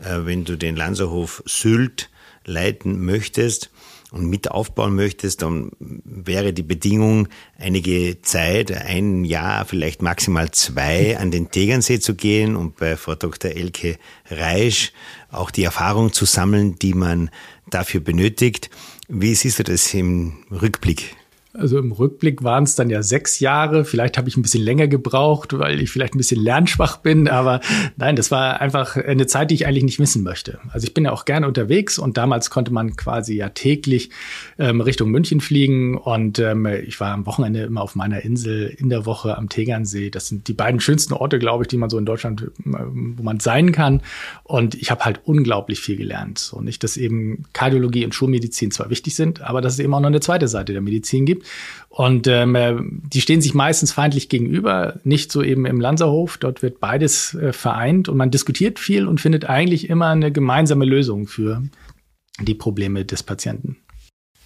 äh, 0.00 0.24
wenn 0.24 0.44
du 0.44 0.56
den 0.56 0.74
Lanzerhof 0.74 1.42
Sylt 1.46 2.10
leiten 2.44 3.04
möchtest 3.04 3.70
und 4.10 4.28
mit 4.28 4.50
aufbauen 4.50 4.94
möchtest, 4.94 5.42
dann 5.42 5.72
wäre 5.78 6.52
die 6.52 6.62
Bedingung, 6.62 7.28
einige 7.58 8.22
Zeit, 8.22 8.70
ein 8.70 9.24
Jahr, 9.24 9.64
vielleicht 9.64 10.02
maximal 10.02 10.50
zwei, 10.52 11.18
an 11.18 11.32
den 11.32 11.50
Tegernsee 11.50 11.98
zu 11.98 12.14
gehen 12.14 12.54
und 12.54 12.76
bei 12.76 12.96
Frau 12.96 13.16
Dr. 13.16 13.50
Elke 13.50 13.98
Reisch 14.30 14.92
auch 15.30 15.50
die 15.50 15.64
Erfahrung 15.64 16.12
zu 16.12 16.26
sammeln, 16.26 16.76
die 16.78 16.94
man 16.94 17.30
dafür 17.70 18.00
benötigt. 18.00 18.70
Wie 19.08 19.34
siehst 19.34 19.58
du 19.58 19.64
das 19.64 19.92
im 19.94 20.44
Rückblick? 20.50 21.16
Also 21.56 21.78
im 21.78 21.92
Rückblick 21.92 22.42
waren 22.42 22.64
es 22.64 22.74
dann 22.74 22.90
ja 22.90 23.04
sechs 23.04 23.38
Jahre. 23.38 23.84
Vielleicht 23.84 24.18
habe 24.18 24.28
ich 24.28 24.36
ein 24.36 24.42
bisschen 24.42 24.64
länger 24.64 24.88
gebraucht, 24.88 25.56
weil 25.56 25.80
ich 25.80 25.90
vielleicht 25.90 26.14
ein 26.14 26.18
bisschen 26.18 26.42
lernschwach 26.42 26.96
bin. 26.96 27.28
Aber 27.28 27.60
nein, 27.96 28.16
das 28.16 28.32
war 28.32 28.60
einfach 28.60 28.96
eine 28.96 29.28
Zeit, 29.28 29.52
die 29.52 29.54
ich 29.54 29.66
eigentlich 29.66 29.84
nicht 29.84 30.00
missen 30.00 30.24
möchte. 30.24 30.58
Also 30.70 30.84
ich 30.84 30.94
bin 30.94 31.04
ja 31.04 31.12
auch 31.12 31.24
gerne 31.24 31.46
unterwegs 31.46 31.96
und 31.96 32.16
damals 32.16 32.50
konnte 32.50 32.72
man 32.72 32.96
quasi 32.96 33.36
ja 33.36 33.50
täglich 33.50 34.10
ähm, 34.58 34.80
Richtung 34.80 35.10
München 35.10 35.40
fliegen. 35.40 35.96
Und 35.96 36.40
ähm, 36.40 36.66
ich 36.66 36.98
war 36.98 37.12
am 37.12 37.24
Wochenende 37.24 37.62
immer 37.62 37.82
auf 37.82 37.94
meiner 37.94 38.22
Insel 38.22 38.74
in 38.76 38.88
der 38.88 39.06
Woche 39.06 39.38
am 39.38 39.48
Tegernsee. 39.48 40.10
Das 40.10 40.26
sind 40.26 40.48
die 40.48 40.54
beiden 40.54 40.80
schönsten 40.80 41.14
Orte, 41.14 41.38
glaube 41.38 41.62
ich, 41.62 41.68
die 41.68 41.76
man 41.76 41.88
so 41.88 41.98
in 41.98 42.04
Deutschland, 42.04 42.50
ähm, 42.66 43.14
wo 43.16 43.22
man 43.22 43.38
sein 43.38 43.70
kann. 43.70 44.02
Und 44.42 44.74
ich 44.74 44.90
habe 44.90 45.04
halt 45.04 45.20
unglaublich 45.24 45.78
viel 45.78 45.96
gelernt. 45.96 46.40
So 46.40 46.60
nicht, 46.60 46.82
dass 46.82 46.96
eben 46.96 47.44
Kardiologie 47.52 48.04
und 48.04 48.12
Schulmedizin 48.12 48.72
zwar 48.72 48.90
wichtig 48.90 49.14
sind, 49.14 49.40
aber 49.40 49.60
dass 49.60 49.74
es 49.74 49.78
eben 49.78 49.94
auch 49.94 50.00
noch 50.00 50.08
eine 50.08 50.18
zweite 50.18 50.48
Seite 50.48 50.72
der 50.72 50.82
Medizin 50.82 51.26
gibt. 51.26 51.43
Und 51.88 52.26
ähm, 52.26 52.54
äh, 52.56 52.74
die 52.80 53.20
stehen 53.20 53.40
sich 53.40 53.54
meistens 53.54 53.92
feindlich 53.92 54.28
gegenüber, 54.28 54.98
nicht 55.04 55.30
so 55.30 55.42
eben 55.42 55.64
im 55.64 55.80
Lanzerhof. 55.80 56.38
Dort 56.38 56.62
wird 56.62 56.80
beides 56.80 57.34
äh, 57.34 57.52
vereint 57.52 58.08
und 58.08 58.16
man 58.16 58.32
diskutiert 58.32 58.78
viel 58.78 59.06
und 59.06 59.20
findet 59.20 59.44
eigentlich 59.44 59.88
immer 59.88 60.08
eine 60.08 60.32
gemeinsame 60.32 60.84
Lösung 60.84 61.28
für 61.28 61.62
die 62.40 62.54
Probleme 62.54 63.04
des 63.04 63.22
Patienten. 63.22 63.76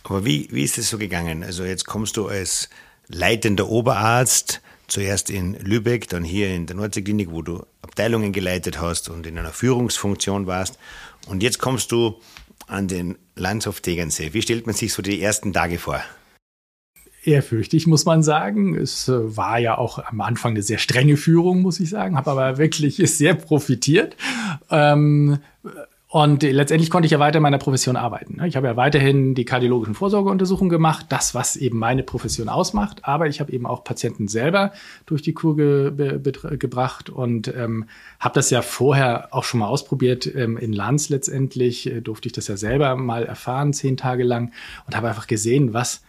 Aber 0.04 0.24
wie, 0.24 0.48
wie 0.50 0.62
ist 0.62 0.78
es 0.78 0.90
so 0.90 0.98
gegangen? 0.98 1.42
Also 1.42 1.64
jetzt 1.64 1.86
kommst 1.86 2.16
du 2.16 2.26
als 2.26 2.68
leitender 3.08 3.68
Oberarzt 3.68 4.60
zuerst 4.86 5.30
in 5.30 5.54
Lübeck, 5.54 6.08
dann 6.08 6.24
hier 6.24 6.54
in 6.54 6.66
der 6.66 6.76
Nordseeklinik, 6.76 7.30
wo 7.30 7.42
du 7.42 7.64
Abteilungen 7.82 8.32
geleitet 8.32 8.80
hast 8.80 9.08
und 9.08 9.26
in 9.26 9.38
einer 9.38 9.52
Führungsfunktion 9.52 10.46
warst. 10.46 10.78
Und 11.28 11.42
jetzt 11.42 11.58
kommst 11.58 11.92
du 11.92 12.20
an 12.66 12.88
den 12.88 13.16
Landshof 13.36 13.80
Tegernsee. 13.80 14.32
Wie 14.32 14.42
stellt 14.42 14.66
man 14.66 14.74
sich 14.74 14.92
so 14.92 15.02
die 15.02 15.22
ersten 15.22 15.52
Tage 15.52 15.78
vor? 15.78 16.02
Ehrfürchtig, 17.28 17.86
muss 17.86 18.04
man 18.04 18.22
sagen. 18.22 18.74
Es 18.74 19.08
äh, 19.08 19.36
war 19.36 19.58
ja 19.58 19.78
auch 19.78 19.98
am 19.98 20.20
Anfang 20.20 20.52
eine 20.52 20.62
sehr 20.62 20.78
strenge 20.78 21.16
Führung, 21.16 21.62
muss 21.62 21.80
ich 21.80 21.90
sagen, 21.90 22.16
habe 22.16 22.30
aber 22.30 22.58
wirklich 22.58 22.96
sehr 23.04 23.34
profitiert. 23.34 24.16
Ähm, 24.70 25.38
und 26.10 26.42
letztendlich 26.42 26.88
konnte 26.88 27.04
ich 27.04 27.12
ja 27.12 27.18
weiter 27.18 27.36
in 27.36 27.42
meiner 27.42 27.58
Profession 27.58 27.94
arbeiten. 27.94 28.42
Ich 28.46 28.56
habe 28.56 28.66
ja 28.66 28.76
weiterhin 28.76 29.34
die 29.34 29.44
kardiologischen 29.44 29.94
Vorsorgeuntersuchungen 29.94 30.70
gemacht, 30.70 31.04
das, 31.10 31.34
was 31.34 31.54
eben 31.54 31.78
meine 31.78 32.02
Profession 32.02 32.48
ausmacht. 32.48 33.04
Aber 33.04 33.26
ich 33.26 33.40
habe 33.40 33.52
eben 33.52 33.66
auch 33.66 33.84
Patienten 33.84 34.26
selber 34.26 34.72
durch 35.04 35.20
die 35.20 35.34
Kur 35.34 35.54
ge 35.56 36.18
gebracht 36.56 37.10
und 37.10 37.54
ähm, 37.54 37.84
habe 38.20 38.34
das 38.34 38.48
ja 38.48 38.62
vorher 38.62 39.28
auch 39.32 39.44
schon 39.44 39.60
mal 39.60 39.66
ausprobiert. 39.66 40.26
Ähm, 40.34 40.56
in 40.56 40.72
Lanz 40.72 41.10
letztendlich 41.10 41.86
äh, 41.86 42.00
durfte 42.00 42.28
ich 42.28 42.32
das 42.32 42.48
ja 42.48 42.56
selber 42.56 42.96
mal 42.96 43.26
erfahren, 43.26 43.74
zehn 43.74 43.98
Tage 43.98 44.24
lang, 44.24 44.52
und 44.86 44.96
habe 44.96 45.08
einfach 45.08 45.26
gesehen, 45.26 45.74
was 45.74 46.00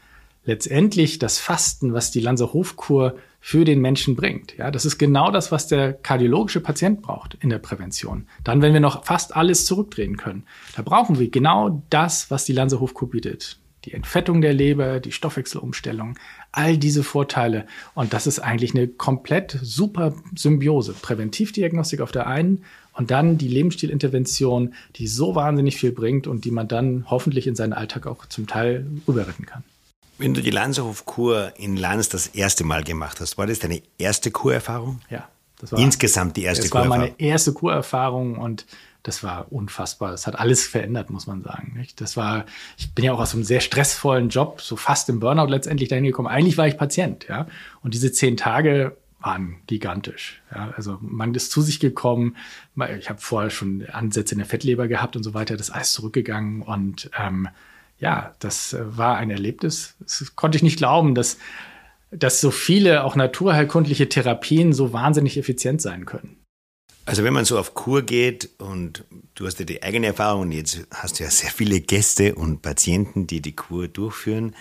letztendlich 0.49 1.19
das 1.19 1.39
Fasten, 1.39 1.93
was 1.93 2.11
die 2.11 2.19
Lanzer 2.19 2.51
Hofkur 2.53 3.15
für 3.39 3.63
den 3.63 3.79
Menschen 3.79 4.15
bringt. 4.15 4.57
Ja, 4.57 4.71
das 4.71 4.83
ist 4.83 4.97
genau 4.97 5.31
das, 5.31 5.51
was 5.51 5.67
der 5.67 5.93
kardiologische 5.93 6.59
Patient 6.59 7.01
braucht 7.01 7.37
in 7.39 7.49
der 7.49 7.59
Prävention. 7.59 8.27
Dann, 8.43 8.61
wenn 8.61 8.73
wir 8.73 8.79
noch 8.79 9.05
fast 9.05 9.35
alles 9.35 9.65
zurückdrehen 9.65 10.17
können, 10.17 10.43
da 10.75 10.81
brauchen 10.81 11.19
wir 11.19 11.29
genau 11.29 11.83
das, 11.89 12.31
was 12.31 12.45
die 12.45 12.53
Lanzer 12.53 12.79
Hofkur 12.79 13.11
bietet. 13.11 13.59
Die 13.85 13.93
Entfettung 13.93 14.41
der 14.41 14.53
Leber, 14.53 14.99
die 14.99 15.13
Stoffwechselumstellung, 15.13 16.19
all 16.51 16.77
diese 16.77 17.03
Vorteile. 17.03 17.65
Und 17.93 18.11
das 18.11 18.27
ist 18.27 18.39
eigentlich 18.39 18.75
eine 18.75 18.87
komplett 18.89 19.57
super 19.61 20.15
Symbiose. 20.35 20.93
Präventivdiagnostik 20.93 22.01
auf 22.01 22.11
der 22.11 22.27
einen 22.27 22.65
und 22.93 23.11
dann 23.11 23.37
die 23.37 23.47
Lebensstilintervention, 23.47 24.73
die 24.97 25.07
so 25.07 25.35
wahnsinnig 25.35 25.77
viel 25.77 25.93
bringt 25.93 26.27
und 26.27 26.43
die 26.43 26.51
man 26.51 26.67
dann 26.67 27.05
hoffentlich 27.09 27.47
in 27.47 27.55
seinen 27.55 27.71
Alltag 27.71 28.05
auch 28.07 28.25
zum 28.25 28.47
Teil 28.47 28.85
rüber 29.07 29.25
retten 29.27 29.45
kann. 29.45 29.63
Wenn 30.19 30.33
du 30.33 30.41
die 30.41 30.51
Lanzerhof-Kur 30.51 31.53
in 31.55 31.77
Lanz 31.77 32.09
das 32.09 32.27
erste 32.27 32.65
Mal 32.65 32.83
gemacht 32.83 33.21
hast, 33.21 33.37
war 33.37 33.47
das 33.47 33.59
deine 33.59 33.81
erste 33.97 34.31
Kurerfahrung? 34.31 34.99
Ja. 35.09 35.29
Das 35.59 35.71
war, 35.71 35.79
Insgesamt 35.79 36.37
die 36.37 36.43
erste 36.43 36.69
Kurerfahrung. 36.69 36.89
Das 36.89 36.99
war 36.99 37.07
meine 37.07 37.19
erste 37.19 37.53
Kurerfahrung 37.53 38.37
und 38.37 38.65
das 39.03 39.23
war 39.23 39.51
unfassbar. 39.51 40.11
Das 40.11 40.27
hat 40.27 40.37
alles 40.37 40.67
verändert, 40.67 41.09
muss 41.09 41.25
man 41.25 41.41
sagen. 41.41 41.85
Das 41.95 42.17
war, 42.17 42.45
ich 42.77 42.93
bin 42.93 43.05
ja 43.05 43.13
auch 43.13 43.19
aus 43.19 43.33
einem 43.33 43.45
sehr 43.45 43.61
stressvollen 43.61 44.29
Job, 44.29 44.61
so 44.61 44.75
fast 44.75 45.07
im 45.07 45.21
Burnout 45.21 45.47
letztendlich 45.47 45.87
dahin 45.87 46.03
gekommen. 46.03 46.27
Eigentlich 46.27 46.57
war 46.57 46.67
ich 46.67 46.77
Patient, 46.77 47.25
ja. 47.29 47.47
Und 47.81 47.93
diese 47.93 48.11
zehn 48.11 48.35
Tage 48.35 48.97
waren 49.21 49.55
gigantisch. 49.67 50.41
Ja, 50.53 50.73
also 50.75 50.97
man 51.01 51.33
ist 51.33 51.51
zu 51.51 51.61
sich 51.61 51.79
gekommen. 51.79 52.35
Ich 52.97 53.09
habe 53.09 53.19
vorher 53.19 53.49
schon 53.49 53.85
Ansätze 53.89 54.35
in 54.35 54.39
der 54.39 54.47
Fettleber 54.47 54.87
gehabt 54.87 55.15
und 55.15 55.23
so 55.23 55.33
weiter. 55.33 55.55
Das 55.57 55.69
ist 55.69 55.73
alles 55.73 55.93
zurückgegangen 55.93 56.61
und 56.61 57.09
ähm, 57.17 57.47
ja, 57.99 58.33
das 58.39 58.73
äh, 58.73 58.97
war 58.97 59.17
ein 59.17 59.29
Erlebnis. 59.29 59.95
Das 59.99 60.35
konnte 60.35 60.57
ich 60.57 60.63
nicht 60.63 60.77
glauben, 60.77 61.15
dass, 61.15 61.37
dass 62.11 62.41
so 62.41 62.51
viele 62.51 63.03
auch 63.03 63.15
naturheilkundliche 63.15 64.09
Therapien 64.09 64.73
so 64.73 64.93
wahnsinnig 64.93 65.37
effizient 65.37 65.81
sein 65.81 66.05
können. 66.05 66.37
Also 67.05 67.23
wenn 67.23 67.33
man 67.33 67.45
so 67.45 67.57
auf 67.57 67.73
Kur 67.73 68.03
geht 68.03 68.49
und 68.59 69.03
du 69.33 69.47
hast 69.47 69.57
ja 69.59 69.65
die 69.65 69.81
eigene 69.81 70.07
Erfahrung 70.07 70.41
und 70.41 70.51
jetzt 70.51 70.85
hast 70.91 71.19
du 71.19 71.23
ja 71.23 71.31
sehr 71.31 71.49
viele 71.49 71.81
Gäste 71.81 72.35
und 72.35 72.61
Patienten, 72.61 73.25
die 73.25 73.41
die 73.41 73.55
Kur 73.55 73.87
durchführen. 73.87 74.55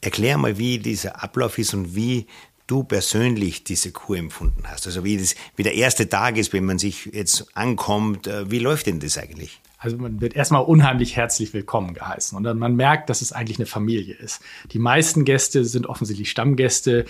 Erklär 0.00 0.38
mal, 0.38 0.56
wie 0.56 0.78
dieser 0.78 1.22
Ablauf 1.22 1.58
ist 1.58 1.74
und 1.74 1.94
wie 1.94 2.26
du 2.66 2.82
persönlich 2.82 3.62
diese 3.64 3.92
Kur 3.92 4.16
empfunden 4.16 4.62
hast? 4.66 4.86
Also 4.86 5.04
wie, 5.04 5.18
das, 5.18 5.34
wie 5.56 5.62
der 5.62 5.74
erste 5.74 6.08
Tag 6.08 6.38
ist, 6.38 6.52
wenn 6.54 6.64
man 6.64 6.78
sich 6.78 7.10
jetzt 7.12 7.46
ankommt. 7.54 8.26
Äh, 8.26 8.50
wie 8.50 8.58
läuft 8.58 8.86
denn 8.86 9.00
das 9.00 9.18
eigentlich? 9.18 9.60
Also 9.84 9.98
man 9.98 10.22
wird 10.22 10.34
erstmal 10.34 10.64
unheimlich 10.64 11.14
herzlich 11.14 11.52
willkommen 11.52 11.92
geheißen 11.92 12.38
und 12.38 12.44
dann 12.44 12.58
man 12.58 12.74
merkt, 12.74 13.10
dass 13.10 13.20
es 13.20 13.32
eigentlich 13.32 13.58
eine 13.58 13.66
Familie 13.66 14.14
ist. 14.14 14.40
Die 14.72 14.78
meisten 14.78 15.26
Gäste 15.26 15.66
sind 15.66 15.86
offensichtlich 15.86 16.30
Stammgäste, 16.30 17.04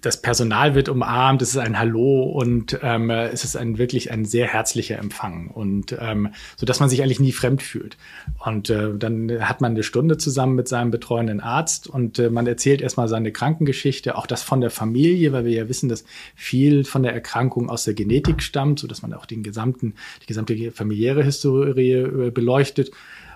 das 0.00 0.22
Personal 0.22 0.76
wird 0.76 0.88
umarmt, 0.88 1.42
es 1.42 1.50
ist 1.50 1.56
ein 1.56 1.76
Hallo 1.76 2.22
und 2.22 2.78
ähm, 2.82 3.10
es 3.10 3.42
ist 3.42 3.56
ein 3.56 3.78
wirklich 3.78 4.12
ein 4.12 4.24
sehr 4.24 4.46
herzlicher 4.46 4.96
Empfang 4.98 5.48
und 5.48 5.96
ähm, 5.98 6.28
so 6.56 6.66
dass 6.66 6.78
man 6.78 6.88
sich 6.88 7.02
eigentlich 7.02 7.18
nie 7.18 7.32
fremd 7.32 7.62
fühlt. 7.62 7.96
Und 8.44 8.70
äh, 8.70 8.96
dann 8.96 9.40
hat 9.40 9.60
man 9.60 9.72
eine 9.72 9.82
Stunde 9.82 10.18
zusammen 10.18 10.54
mit 10.54 10.68
seinem 10.68 10.92
betreuenden 10.92 11.40
Arzt 11.40 11.88
und 11.88 12.20
äh, 12.20 12.30
man 12.30 12.46
erzählt 12.46 12.80
erstmal 12.80 13.08
seine 13.08 13.32
Krankengeschichte, 13.32 14.16
auch 14.16 14.26
das 14.26 14.44
von 14.44 14.60
der 14.60 14.70
Familie, 14.70 15.32
weil 15.32 15.44
wir 15.44 15.52
ja 15.52 15.68
wissen, 15.68 15.88
dass 15.88 16.04
viel 16.36 16.84
von 16.84 17.02
der 17.02 17.12
Erkrankung 17.12 17.68
aus 17.68 17.82
der 17.82 17.94
Genetik 17.94 18.40
stammt, 18.40 18.78
so 18.78 18.86
dass 18.86 19.02
man 19.02 19.12
auch 19.12 19.26
den 19.26 19.42
gesamten 19.42 19.94
die 20.22 20.26
gesamte 20.26 20.70
familiäre 20.70 21.24
Historie 21.24 21.92
äh, 21.92 22.30
beleuchtet. 22.30 22.92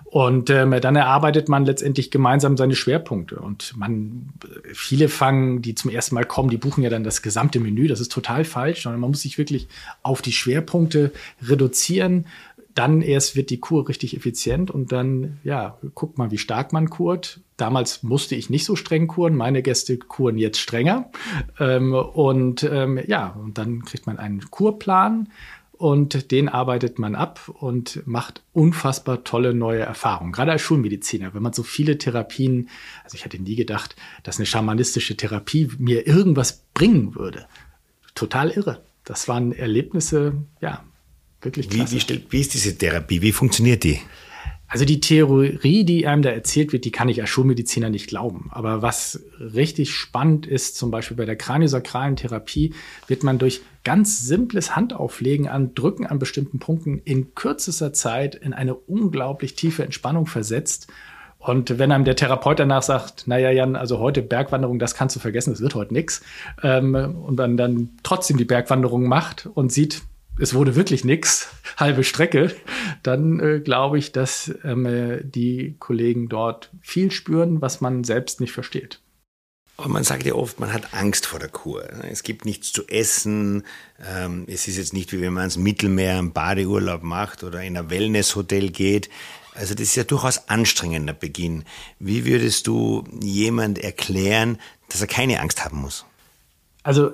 Und 0.08 0.50
ähm, 0.50 0.74
dann 0.80 0.94
erarbeitet 0.94 1.48
man 1.48 1.64
letztendlich 1.64 2.10
gemeinsam 2.10 2.56
seine 2.56 2.76
Schwerpunkte. 2.76 3.36
Und 3.36 3.76
man, 3.76 4.30
viele 4.72 5.08
fangen, 5.08 5.62
die 5.62 5.74
zum 5.74 5.90
ersten 5.90 6.14
Mal 6.14 6.24
kommen, 6.24 6.48
die 6.48 6.56
buchen 6.56 6.84
ja 6.84 6.90
dann 6.90 7.04
das 7.04 7.22
gesamte 7.22 7.58
Menü. 7.58 7.88
Das 7.88 8.00
ist 8.00 8.12
total 8.12 8.44
falsch, 8.44 8.84
sondern 8.84 9.00
man 9.00 9.10
muss 9.10 9.22
sich 9.22 9.36
wirklich 9.36 9.68
auf 10.02 10.22
die 10.22 10.32
Schwerpunkte 10.32 11.12
reduzieren. 11.42 12.26
Dann 12.74 13.02
erst 13.02 13.36
wird 13.36 13.50
die 13.50 13.58
Kur 13.58 13.88
richtig 13.88 14.16
effizient 14.16 14.70
und 14.70 14.92
dann, 14.92 15.38
ja, 15.42 15.78
guckt 15.94 16.18
mal, 16.18 16.30
wie 16.30 16.38
stark 16.38 16.72
man 16.72 16.88
kurt. 16.90 17.40
Damals 17.56 18.02
musste 18.02 18.36
ich 18.36 18.50
nicht 18.50 18.66
so 18.66 18.76
streng 18.76 19.06
kuren. 19.08 19.34
Meine 19.34 19.62
Gäste 19.62 19.96
kuren 19.96 20.36
jetzt 20.38 20.60
strenger. 20.60 21.10
Ähm, 21.58 21.94
und 21.94 22.62
ähm, 22.62 23.00
ja, 23.06 23.28
und 23.30 23.58
dann 23.58 23.84
kriegt 23.84 24.06
man 24.06 24.18
einen 24.18 24.50
Kurplan 24.50 25.30
und 25.78 26.30
den 26.30 26.48
arbeitet 26.48 26.98
man 26.98 27.14
ab 27.14 27.48
und 27.48 28.06
macht 28.06 28.42
unfassbar 28.52 29.24
tolle 29.24 29.54
neue 29.54 29.80
Erfahrungen. 29.80 30.32
Gerade 30.32 30.52
als 30.52 30.62
Schulmediziner, 30.62 31.34
wenn 31.34 31.42
man 31.42 31.52
so 31.52 31.62
viele 31.62 31.98
Therapien, 31.98 32.68
also 33.04 33.16
ich 33.16 33.24
hätte 33.24 33.38
nie 33.38 33.56
gedacht, 33.56 33.96
dass 34.22 34.38
eine 34.38 34.46
schamanistische 34.46 35.16
Therapie 35.16 35.70
mir 35.78 36.06
irgendwas 36.06 36.64
bringen 36.74 37.14
würde. 37.14 37.46
Total 38.14 38.50
irre. 38.50 38.82
Das 39.04 39.28
waren 39.28 39.52
Erlebnisse, 39.52 40.34
ja, 40.60 40.82
wirklich 41.40 41.68
klasse. 41.68 41.96
Wie, 41.96 42.08
wie, 42.08 42.26
wie 42.30 42.40
ist 42.40 42.54
diese 42.54 42.76
Therapie? 42.76 43.22
Wie 43.22 43.32
funktioniert 43.32 43.84
die? 43.84 44.00
Also 44.68 44.84
die 44.84 45.00
Theorie, 45.00 45.84
die 45.84 46.06
einem 46.06 46.22
da 46.22 46.30
erzählt 46.30 46.72
wird, 46.72 46.84
die 46.84 46.90
kann 46.90 47.08
ich 47.08 47.20
als 47.20 47.30
Schulmediziner 47.30 47.88
nicht 47.88 48.08
glauben. 48.08 48.48
Aber 48.50 48.82
was 48.82 49.24
richtig 49.38 49.92
spannend 49.92 50.46
ist, 50.46 50.76
zum 50.76 50.90
Beispiel 50.90 51.16
bei 51.16 51.24
der 51.24 51.36
kraniosakralen 51.36 52.16
Therapie, 52.16 52.74
wird 53.06 53.22
man 53.22 53.38
durch 53.38 53.60
ganz 53.84 54.26
simples 54.26 54.74
Handauflegen 54.74 55.46
an 55.46 55.74
Drücken 55.74 56.06
an 56.06 56.18
bestimmten 56.18 56.58
Punkten 56.58 56.98
in 57.04 57.34
kürzester 57.36 57.92
Zeit 57.92 58.34
in 58.34 58.52
eine 58.52 58.74
unglaublich 58.74 59.54
tiefe 59.54 59.84
Entspannung 59.84 60.26
versetzt. 60.26 60.88
Und 61.38 61.78
wenn 61.78 61.92
einem 61.92 62.04
der 62.04 62.16
Therapeut 62.16 62.58
danach 62.58 62.82
sagt, 62.82 63.28
naja, 63.28 63.52
Jan, 63.52 63.76
also 63.76 64.00
heute 64.00 64.22
Bergwanderung, 64.22 64.80
das 64.80 64.96
kannst 64.96 65.14
du 65.14 65.20
vergessen, 65.20 65.52
das 65.52 65.60
wird 65.60 65.76
heute 65.76 65.94
nix, 65.94 66.22
ähm, 66.64 66.94
und 66.94 67.36
man 67.38 67.56
dann 67.56 67.90
trotzdem 68.02 68.36
die 68.36 68.44
Bergwanderung 68.44 69.06
macht 69.06 69.48
und 69.54 69.70
sieht, 69.70 70.02
es 70.38 70.54
wurde 70.54 70.76
wirklich 70.76 71.04
nichts, 71.04 71.48
halbe 71.76 72.04
Strecke, 72.04 72.54
dann 73.02 73.40
äh, 73.40 73.60
glaube 73.60 73.98
ich, 73.98 74.12
dass 74.12 74.54
ähm, 74.64 74.86
äh, 74.86 75.22
die 75.22 75.76
Kollegen 75.78 76.28
dort 76.28 76.70
viel 76.80 77.10
spüren, 77.10 77.60
was 77.60 77.80
man 77.80 78.04
selbst 78.04 78.40
nicht 78.40 78.52
versteht. 78.52 79.00
Aber 79.78 79.88
man 79.88 80.04
sagt 80.04 80.24
ja 80.24 80.34
oft, 80.34 80.58
man 80.58 80.72
hat 80.72 80.94
Angst 80.94 81.26
vor 81.26 81.38
der 81.38 81.50
Kur. 81.50 81.86
Es 82.10 82.22
gibt 82.22 82.46
nichts 82.46 82.72
zu 82.72 82.88
essen. 82.88 83.64
Ähm, 84.08 84.44
es 84.46 84.68
ist 84.68 84.78
jetzt 84.78 84.94
nicht 84.94 85.12
wie 85.12 85.20
wenn 85.20 85.34
man 85.34 85.44
ins 85.44 85.58
Mittelmeer 85.58 86.18
einen 86.18 86.32
Badeurlaub 86.32 87.02
macht 87.02 87.44
oder 87.44 87.62
in 87.62 87.76
ein 87.76 87.90
Wellnesshotel 87.90 88.70
geht. 88.70 89.10
Also 89.54 89.74
das 89.74 89.88
ist 89.88 89.96
ja 89.96 90.04
durchaus 90.04 90.48
anstrengender 90.48 91.12
Beginn. 91.12 91.64
Wie 91.98 92.24
würdest 92.24 92.66
du 92.66 93.04
jemand 93.20 93.78
erklären, 93.78 94.58
dass 94.88 95.02
er 95.02 95.06
keine 95.08 95.40
Angst 95.40 95.64
haben 95.64 95.78
muss? 95.78 96.06
Also 96.82 97.12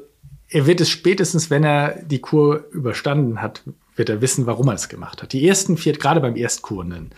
er 0.52 0.66
wird 0.66 0.80
es 0.80 0.90
spätestens, 0.90 1.50
wenn 1.50 1.64
er 1.64 2.02
die 2.02 2.20
Kur 2.20 2.66
überstanden 2.72 3.40
hat, 3.40 3.62
wird 3.96 4.08
er 4.08 4.20
wissen, 4.20 4.46
warum 4.46 4.68
er 4.68 4.74
es 4.74 4.88
gemacht 4.88 5.22
hat. 5.22 5.32
Die 5.32 5.46
ersten 5.46 5.76
vier, 5.76 5.94
gerade 5.94 6.20
beim 6.20 6.36
Erstkurenden, 6.36 7.10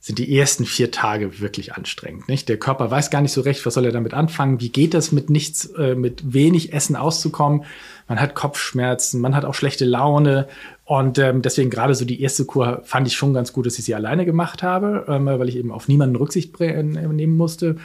sind 0.00 0.18
die 0.18 0.36
ersten 0.36 0.64
vier 0.64 0.90
Tage 0.90 1.40
wirklich 1.40 1.74
anstrengend. 1.74 2.28
Nicht? 2.28 2.48
Der 2.48 2.56
Körper 2.56 2.90
weiß 2.90 3.10
gar 3.10 3.20
nicht 3.20 3.30
so 3.30 3.40
recht, 3.40 3.64
was 3.64 3.74
soll 3.74 3.84
er 3.84 3.92
damit 3.92 4.14
anfangen. 4.14 4.60
Wie 4.60 4.68
geht 4.68 4.94
das 4.94 5.12
mit 5.12 5.30
nichts, 5.30 5.66
äh, 5.76 5.94
mit 5.94 6.32
wenig 6.32 6.72
Essen 6.72 6.96
auszukommen? 6.96 7.64
Man 8.08 8.20
hat 8.20 8.34
Kopfschmerzen, 8.34 9.20
man 9.20 9.36
hat 9.36 9.44
auch 9.44 9.54
schlechte 9.54 9.84
Laune. 9.84 10.48
Und 10.84 11.18
ähm, 11.18 11.40
deswegen 11.40 11.70
gerade 11.70 11.94
so 11.94 12.04
die 12.04 12.20
erste 12.20 12.44
Kur 12.46 12.82
fand 12.84 13.06
ich 13.06 13.14
schon 13.14 13.32
ganz 13.32 13.52
gut, 13.52 13.66
dass 13.66 13.78
ich 13.78 13.84
sie 13.84 13.94
alleine 13.94 14.24
gemacht 14.24 14.64
habe, 14.64 15.04
ähm, 15.08 15.26
weil 15.26 15.48
ich 15.48 15.56
eben 15.56 15.70
auf 15.70 15.86
niemanden 15.86 16.16
Rücksicht 16.16 16.58
nehmen 16.58 17.36
musste. 17.36 17.76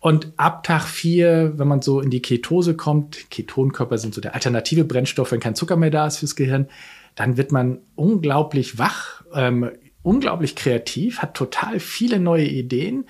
Und 0.00 0.32
ab 0.38 0.64
Tag 0.64 0.84
vier, 0.84 1.52
wenn 1.58 1.68
man 1.68 1.82
so 1.82 2.00
in 2.00 2.10
die 2.10 2.22
Ketose 2.22 2.74
kommt, 2.74 3.30
Ketonkörper 3.30 3.98
sind 3.98 4.14
so 4.14 4.22
der 4.22 4.34
alternative 4.34 4.84
Brennstoff, 4.84 5.30
wenn 5.30 5.40
kein 5.40 5.54
Zucker 5.54 5.76
mehr 5.76 5.90
da 5.90 6.06
ist 6.06 6.18
fürs 6.18 6.36
Gehirn, 6.36 6.68
dann 7.14 7.36
wird 7.36 7.52
man 7.52 7.80
unglaublich 7.96 8.78
wach, 8.78 9.22
ähm, 9.34 9.70
unglaublich 10.02 10.56
kreativ, 10.56 11.18
hat 11.18 11.34
total 11.34 11.80
viele 11.80 12.18
neue 12.18 12.46
Ideen 12.46 13.04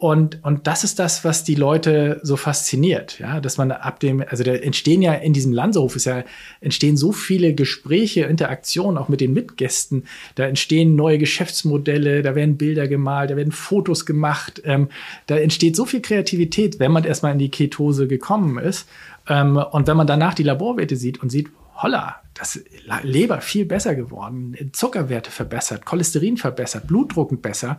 und, 0.00 0.42
und 0.42 0.66
das 0.66 0.82
ist 0.82 0.98
das, 0.98 1.24
was 1.26 1.44
die 1.44 1.54
Leute 1.54 2.20
so 2.22 2.36
fasziniert, 2.36 3.18
ja, 3.18 3.38
dass 3.38 3.58
man 3.58 3.70
ab 3.70 4.00
dem, 4.00 4.24
also 4.26 4.42
da 4.42 4.54
entstehen 4.54 5.02
ja 5.02 5.12
in 5.12 5.34
diesem 5.34 5.52
Landshof 5.52 5.94
ist 5.94 6.06
ja, 6.06 6.24
entstehen 6.62 6.96
so 6.96 7.12
viele 7.12 7.54
Gespräche, 7.54 8.22
Interaktionen 8.22 8.96
auch 8.96 9.10
mit 9.10 9.20
den 9.20 9.34
Mitgästen, 9.34 10.04
da 10.36 10.46
entstehen 10.46 10.96
neue 10.96 11.18
Geschäftsmodelle, 11.18 12.22
da 12.22 12.34
werden 12.34 12.56
Bilder 12.56 12.88
gemalt, 12.88 13.30
da 13.30 13.36
werden 13.36 13.52
Fotos 13.52 14.06
gemacht, 14.06 14.62
ähm, 14.64 14.88
da 15.26 15.36
entsteht 15.36 15.76
so 15.76 15.84
viel 15.84 16.00
Kreativität, 16.00 16.80
wenn 16.80 16.92
man 16.92 17.04
erstmal 17.04 17.32
in 17.32 17.38
die 17.38 17.50
Ketose 17.50 18.08
gekommen 18.08 18.56
ist. 18.56 18.88
Ähm, 19.28 19.58
und 19.58 19.86
wenn 19.86 19.98
man 19.98 20.06
danach 20.06 20.32
die 20.32 20.44
Laborwerte 20.44 20.96
sieht 20.96 21.22
und 21.22 21.28
sieht, 21.28 21.50
holla, 21.74 22.22
das 22.32 22.58
Leber 23.02 23.42
viel 23.42 23.66
besser 23.66 23.94
geworden, 23.94 24.56
Zuckerwerte 24.72 25.30
verbessert, 25.30 25.84
Cholesterin 25.84 26.38
verbessert, 26.38 26.86
Blutdruck 26.86 27.42
besser, 27.42 27.78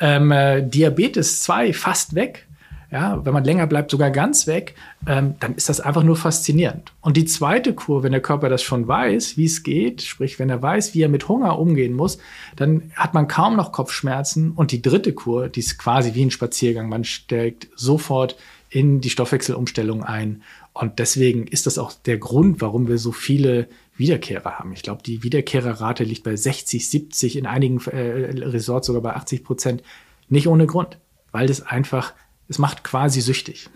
ähm, 0.00 0.32
äh, 0.32 0.62
Diabetes 0.62 1.40
2 1.40 1.72
fast 1.72 2.14
weg, 2.14 2.46
ja, 2.90 3.24
wenn 3.24 3.32
man 3.32 3.44
länger 3.44 3.68
bleibt, 3.68 3.92
sogar 3.92 4.10
ganz 4.10 4.48
weg, 4.48 4.74
ähm, 5.06 5.34
dann 5.38 5.54
ist 5.54 5.68
das 5.68 5.80
einfach 5.80 6.02
nur 6.02 6.16
faszinierend. 6.16 6.92
Und 7.00 7.16
die 7.16 7.24
zweite 7.24 7.72
Kur, 7.72 8.02
wenn 8.02 8.10
der 8.10 8.20
Körper 8.20 8.48
das 8.48 8.64
schon 8.64 8.88
weiß, 8.88 9.36
wie 9.36 9.44
es 9.44 9.62
geht, 9.62 10.02
sprich, 10.02 10.40
wenn 10.40 10.50
er 10.50 10.60
weiß, 10.60 10.94
wie 10.94 11.02
er 11.02 11.08
mit 11.08 11.28
Hunger 11.28 11.58
umgehen 11.58 11.94
muss, 11.94 12.18
dann 12.56 12.90
hat 12.96 13.14
man 13.14 13.28
kaum 13.28 13.54
noch 13.54 13.70
Kopfschmerzen. 13.70 14.50
Und 14.52 14.72
die 14.72 14.82
dritte 14.82 15.12
Kur, 15.12 15.48
die 15.48 15.60
ist 15.60 15.78
quasi 15.78 16.14
wie 16.14 16.24
ein 16.24 16.32
Spaziergang. 16.32 16.88
Man 16.88 17.04
steigt 17.04 17.68
sofort 17.76 18.36
in 18.70 19.00
die 19.00 19.10
Stoffwechselumstellung 19.10 20.04
ein. 20.04 20.42
Und 20.72 20.98
deswegen 21.00 21.46
ist 21.46 21.66
das 21.66 21.76
auch 21.76 21.92
der 21.92 22.18
Grund, 22.18 22.60
warum 22.60 22.88
wir 22.88 22.98
so 22.98 23.12
viele 23.12 23.68
Wiederkehrer 23.96 24.58
haben. 24.58 24.72
Ich 24.72 24.82
glaube, 24.82 25.02
die 25.02 25.22
Wiederkehrerrate 25.22 26.04
liegt 26.04 26.22
bei 26.22 26.36
60, 26.36 26.88
70, 26.88 27.36
in 27.36 27.46
einigen 27.46 27.80
äh, 27.88 28.30
Resorts 28.46 28.86
sogar 28.86 29.02
bei 29.02 29.14
80 29.14 29.44
Prozent. 29.44 29.82
Nicht 30.28 30.46
ohne 30.46 30.66
Grund, 30.66 30.98
weil 31.32 31.48
das 31.48 31.60
einfach, 31.60 32.14
es 32.48 32.58
macht 32.58 32.84
quasi 32.84 33.20
süchtig. 33.20 33.68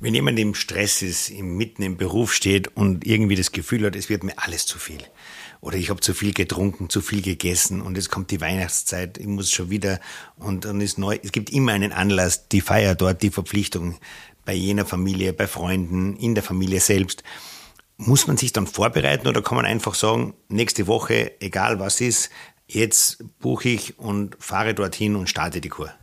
Wenn 0.00 0.14
jemand 0.14 0.38
im 0.38 0.54
Stress 0.54 1.02
ist, 1.02 1.30
mitten 1.30 1.82
im 1.82 1.98
Beruf 1.98 2.32
steht 2.32 2.74
und 2.74 3.06
irgendwie 3.06 3.36
das 3.36 3.52
Gefühl 3.52 3.84
hat, 3.84 3.94
es 3.94 4.08
wird 4.08 4.24
mir 4.24 4.38
alles 4.38 4.64
zu 4.64 4.78
viel. 4.78 5.00
Oder 5.60 5.76
ich 5.76 5.90
habe 5.90 6.00
zu 6.00 6.14
viel 6.14 6.32
getrunken, 6.32 6.90
zu 6.90 7.00
viel 7.00 7.22
gegessen 7.22 7.80
und 7.80 7.96
jetzt 7.96 8.10
kommt 8.10 8.30
die 8.30 8.40
Weihnachtszeit, 8.40 9.18
ich 9.18 9.26
muss 9.26 9.50
schon 9.50 9.70
wieder 9.70 10.00
und 10.36 10.64
dann 10.64 10.80
ist 10.80 10.98
neu. 10.98 11.18
Es 11.22 11.32
gibt 11.32 11.50
immer 11.50 11.72
einen 11.72 11.92
Anlass, 11.92 12.48
die 12.48 12.60
Feier 12.60 12.94
dort, 12.94 13.22
die 13.22 13.30
Verpflichtung 13.30 13.98
bei 14.44 14.54
jener 14.54 14.84
Familie, 14.84 15.32
bei 15.32 15.46
Freunden, 15.46 16.16
in 16.16 16.34
der 16.34 16.44
Familie 16.44 16.80
selbst. 16.80 17.22
Muss 17.96 18.26
man 18.26 18.36
sich 18.36 18.52
dann 18.52 18.66
vorbereiten 18.66 19.28
oder 19.28 19.40
kann 19.42 19.56
man 19.56 19.64
einfach 19.64 19.94
sagen, 19.94 20.34
nächste 20.48 20.86
Woche, 20.86 21.40
egal 21.40 21.78
was 21.78 22.00
ist, 22.00 22.30
jetzt 22.66 23.24
buche 23.38 23.68
ich 23.68 23.98
und 23.98 24.36
fahre 24.38 24.74
dorthin 24.74 25.16
und 25.16 25.28
starte 25.28 25.60
die 25.60 25.68
Kur? 25.68 25.94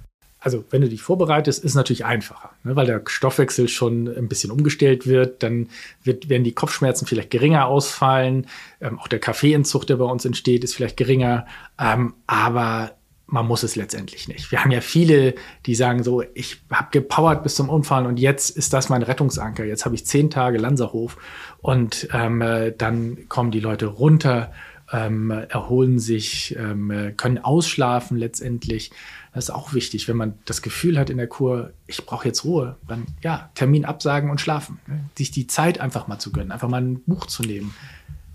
Also, 0.43 0.65
wenn 0.71 0.81
du 0.81 0.89
dich 0.89 1.03
vorbereitest, 1.03 1.63
ist 1.63 1.71
es 1.71 1.75
natürlich 1.75 2.03
einfacher, 2.03 2.49
ne, 2.63 2.75
weil 2.75 2.87
der 2.87 3.03
Stoffwechsel 3.05 3.67
schon 3.67 4.07
ein 4.07 4.27
bisschen 4.27 4.49
umgestellt 4.49 5.05
wird. 5.05 5.43
Dann 5.43 5.69
wird, 6.03 6.29
werden 6.29 6.43
die 6.43 6.53
Kopfschmerzen 6.53 7.05
vielleicht 7.05 7.29
geringer 7.29 7.67
ausfallen. 7.67 8.47
Ähm, 8.81 8.99
auch 8.99 9.07
der 9.07 9.19
Kaffeeentzug, 9.19 9.85
der 9.85 9.97
bei 9.97 10.05
uns 10.05 10.25
entsteht, 10.25 10.63
ist 10.63 10.73
vielleicht 10.73 10.97
geringer. 10.97 11.45
Ähm, 11.79 12.15
aber 12.25 12.95
man 13.27 13.47
muss 13.47 13.61
es 13.61 13.75
letztendlich 13.75 14.27
nicht. 14.27 14.51
Wir 14.51 14.63
haben 14.63 14.71
ja 14.71 14.81
viele, 14.81 15.35
die 15.67 15.75
sagen 15.75 16.01
so, 16.03 16.23
ich 16.33 16.63
habe 16.71 16.87
gepowert 16.91 17.43
bis 17.43 17.55
zum 17.55 17.69
Unfall 17.69 18.07
und 18.07 18.17
jetzt 18.17 18.49
ist 18.49 18.73
das 18.73 18.89
mein 18.89 19.03
Rettungsanker. 19.03 19.63
Jetzt 19.63 19.85
habe 19.85 19.93
ich 19.93 20.07
zehn 20.07 20.31
Tage 20.31 20.57
Lanzerhof 20.57 21.17
und 21.59 22.09
ähm, 22.13 22.41
äh, 22.41 22.73
dann 22.75 23.29
kommen 23.29 23.51
die 23.51 23.59
Leute 23.59 23.85
runter, 23.85 24.51
ähm, 24.91 25.31
erholen 25.31 25.99
sich, 25.99 26.55
ähm, 26.57 27.13
können 27.17 27.37
ausschlafen 27.37 28.17
letztendlich. 28.17 28.91
Das 29.33 29.45
ist 29.45 29.49
auch 29.51 29.73
wichtig, 29.73 30.07
wenn 30.07 30.17
man 30.17 30.33
das 30.45 30.61
Gefühl 30.61 30.99
hat 30.99 31.09
in 31.09 31.17
der 31.17 31.27
Kur, 31.27 31.71
ich 31.87 32.05
brauche 32.05 32.27
jetzt 32.27 32.43
Ruhe, 32.43 32.75
dann 32.87 33.05
ja, 33.23 33.49
Termin 33.55 33.85
absagen 33.85 34.29
und 34.29 34.41
schlafen. 34.41 34.79
Ne? 34.87 35.05
Sich 35.17 35.31
die 35.31 35.47
Zeit 35.47 35.79
einfach 35.79 36.07
mal 36.07 36.19
zu 36.19 36.31
gönnen, 36.31 36.51
einfach 36.51 36.67
mal 36.67 36.81
ein 36.81 37.01
Buch 37.03 37.25
zu 37.27 37.43
nehmen. 37.43 37.73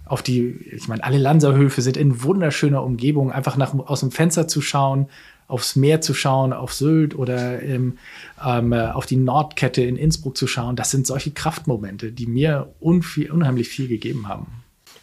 Auf 0.07 0.23
die, 0.23 0.49
ich 0.73 0.89
meine, 0.89 1.05
alle 1.05 1.19
Lanzerhöfe 1.19 1.83
sind 1.83 1.97
in 1.97 2.23
wunderschöner 2.23 2.83
Umgebung, 2.83 3.31
einfach 3.33 3.57
nach, 3.57 3.75
aus 3.75 4.01
dem 4.01 4.11
Fenster 4.11 4.49
zu 4.49 4.63
schauen, 4.63 5.09
aufs 5.49 5.77
Meer 5.77 6.01
zu 6.01 6.15
schauen, 6.15 6.53
auf 6.53 6.73
Sylt 6.73 7.15
oder 7.15 7.63
ähm, 7.63 7.99
ähm, 8.45 8.73
auf 8.73 9.05
die 9.07 9.17
Nordkette 9.17 9.83
in 9.83 9.97
Innsbruck 9.97 10.37
zu 10.37 10.47
schauen. 10.47 10.77
Das 10.77 10.91
sind 10.91 11.07
solche 11.07 11.33
Kraftmomente, 11.33 12.13
die 12.13 12.27
mir 12.27 12.73
unheimlich 12.81 13.69
viel 13.69 13.89
gegeben 13.89 14.29
haben. 14.29 14.47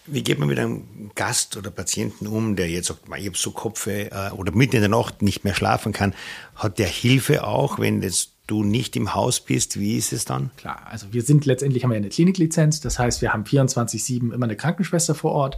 Wie 0.06 0.24
geht 0.24 0.38
man 0.38 0.50
mit 0.50 0.60
einem 0.60 1.12
Gast 1.16 1.56
oder 1.56 1.72
Patienten 1.72 2.28
um, 2.28 2.56
der 2.56 2.70
jetzt 2.70 2.88
sagt, 2.88 3.02
ich 3.18 3.26
habe 3.26 3.38
so 3.38 3.52
Kopfe 3.52 4.12
äh, 4.12 4.32
oder 4.32 4.52
mitten 4.52 4.76
in 4.76 4.82
der 4.82 4.90
Nacht 4.90 5.22
nicht 5.22 5.44
mehr 5.46 5.56
schlafen 5.56 5.94
kann? 5.94 6.14
Hat 6.56 6.78
der 6.78 6.88
Hilfe 6.88 7.46
auch, 7.46 7.80
wenn 7.80 8.02
jetzt 8.02 8.34
du 8.48 8.64
nicht 8.64 8.98
im 8.98 9.16
Haus 9.16 9.40
bist? 9.40 9.80
Wie 9.80 9.98
ist 9.98 10.12
es 10.12 10.26
dann? 10.26 10.52
Klar, 10.58 10.82
also 10.90 11.08
wir 11.12 11.22
sind 11.22 11.46
letztendlich 11.46 11.84
haben 11.84 11.92
wir 11.92 11.98
eine 11.98 12.10
Kliniklizenz, 12.10 12.82
das 12.82 13.00
heißt, 13.00 13.22
wir 13.22 13.32
haben 13.32 13.44
24/7 13.46 14.34
immer 14.34 14.44
eine 14.46 14.58
Krankenschwester 14.58 15.16
vor 15.16 15.32
Ort 15.32 15.58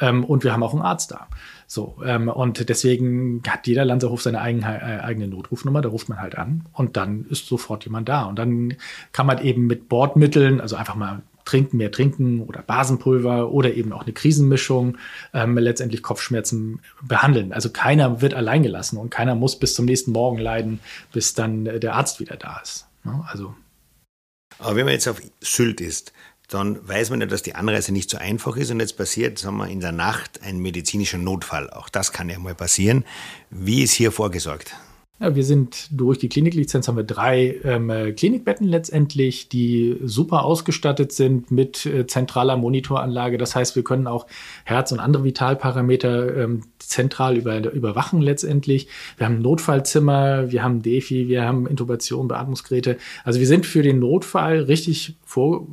ähm, 0.00 0.24
und 0.24 0.44
wir 0.44 0.52
haben 0.52 0.62
auch 0.62 0.74
einen 0.74 0.82
Arzt 0.82 1.12
da. 1.12 1.28
So 1.66 1.96
ähm, 2.04 2.28
und 2.28 2.68
deswegen 2.68 3.42
hat 3.48 3.66
jeder 3.66 3.84
Lanzerhof 3.84 4.20
seine 4.20 4.40
eigen, 4.40 4.62
äh, 4.62 5.00
eigene 5.02 5.28
Notrufnummer, 5.28 5.80
da 5.80 5.88
ruft 5.88 6.10
man 6.10 6.20
halt 6.20 6.36
an 6.36 6.66
und 6.72 6.98
dann 6.98 7.24
ist 7.30 7.46
sofort 7.46 7.84
jemand 7.84 8.08
da 8.08 8.24
und 8.24 8.38
dann 8.38 8.76
kann 9.12 9.26
man 9.26 9.42
eben 9.42 9.66
mit 9.66 9.88
Bordmitteln, 9.88 10.60
also 10.60 10.76
einfach 10.76 10.96
mal 10.96 11.22
trinken, 11.46 11.78
mehr 11.78 11.90
trinken 11.90 12.42
oder 12.42 12.60
Basenpulver 12.60 13.50
oder 13.50 13.72
eben 13.72 13.92
auch 13.92 14.02
eine 14.02 14.12
Krisenmischung 14.12 14.98
ähm, 15.32 15.56
letztendlich 15.56 16.02
Kopfschmerzen 16.02 16.80
behandeln. 17.02 17.52
Also 17.54 17.70
keiner 17.70 18.20
wird 18.20 18.34
allein 18.34 18.62
gelassen 18.62 18.98
und 18.98 19.10
keiner 19.10 19.34
muss 19.34 19.58
bis 19.58 19.74
zum 19.74 19.86
nächsten 19.86 20.12
Morgen 20.12 20.38
leiden, 20.38 20.80
bis 21.12 21.32
dann 21.32 21.64
äh, 21.64 21.80
der 21.80 21.94
Arzt 21.94 22.20
wieder 22.20 22.36
da 22.36 22.60
ist. 22.62 22.86
Ja, 23.04 23.26
also. 23.30 23.54
Aber 24.58 24.76
wenn 24.76 24.84
man 24.84 24.94
jetzt 24.94 25.08
auf 25.08 25.22
Sylt 25.40 25.80
ist, 25.80 26.12
dann 26.48 26.86
weiß 26.86 27.10
man 27.10 27.20
ja, 27.20 27.26
dass 27.26 27.42
die 27.42 27.54
Anreise 27.54 27.92
nicht 27.92 28.10
so 28.10 28.18
einfach 28.18 28.56
ist 28.56 28.70
und 28.70 28.80
jetzt 28.80 28.96
passiert, 28.96 29.38
sagen 29.38 29.56
wir, 29.56 29.68
in 29.68 29.80
der 29.80 29.92
Nacht 29.92 30.42
ein 30.42 30.58
medizinischer 30.58 31.18
Notfall. 31.18 31.70
Auch 31.70 31.88
das 31.88 32.12
kann 32.12 32.28
ja 32.28 32.38
mal 32.38 32.54
passieren. 32.54 33.04
Wie 33.50 33.82
ist 33.82 33.92
hier 33.92 34.12
vorgesorgt? 34.12 34.74
Ja, 35.18 35.34
wir 35.34 35.44
sind 35.44 35.88
durch 35.92 36.18
die 36.18 36.28
Kliniklizenz 36.28 36.88
haben 36.88 36.96
wir 36.96 37.04
drei 37.04 37.58
ähm, 37.64 37.90
Klinikbetten 38.14 38.66
letztendlich, 38.66 39.48
die 39.48 39.96
super 40.04 40.44
ausgestattet 40.44 41.10
sind 41.10 41.50
mit 41.50 41.86
äh, 41.86 42.06
zentraler 42.06 42.58
Monitoranlage. 42.58 43.38
Das 43.38 43.56
heißt, 43.56 43.76
wir 43.76 43.82
können 43.82 44.08
auch 44.08 44.26
Herz 44.64 44.92
und 44.92 45.00
andere 45.00 45.24
Vitalparameter 45.24 46.36
ähm, 46.36 46.64
zentral 46.78 47.38
über, 47.38 47.72
überwachen 47.72 48.20
letztendlich. 48.20 48.88
Wir 49.16 49.26
haben 49.26 49.40
Notfallzimmer, 49.40 50.52
wir 50.52 50.62
haben 50.62 50.82
Defi, 50.82 51.28
wir 51.28 51.46
haben 51.46 51.66
Intubation, 51.66 52.28
Beatmungsgeräte. 52.28 52.98
Also 53.24 53.40
wir 53.40 53.46
sind 53.46 53.64
für 53.64 53.82
den 53.82 53.98
Notfall 53.98 54.60
richtig 54.64 55.16
vor, 55.24 55.66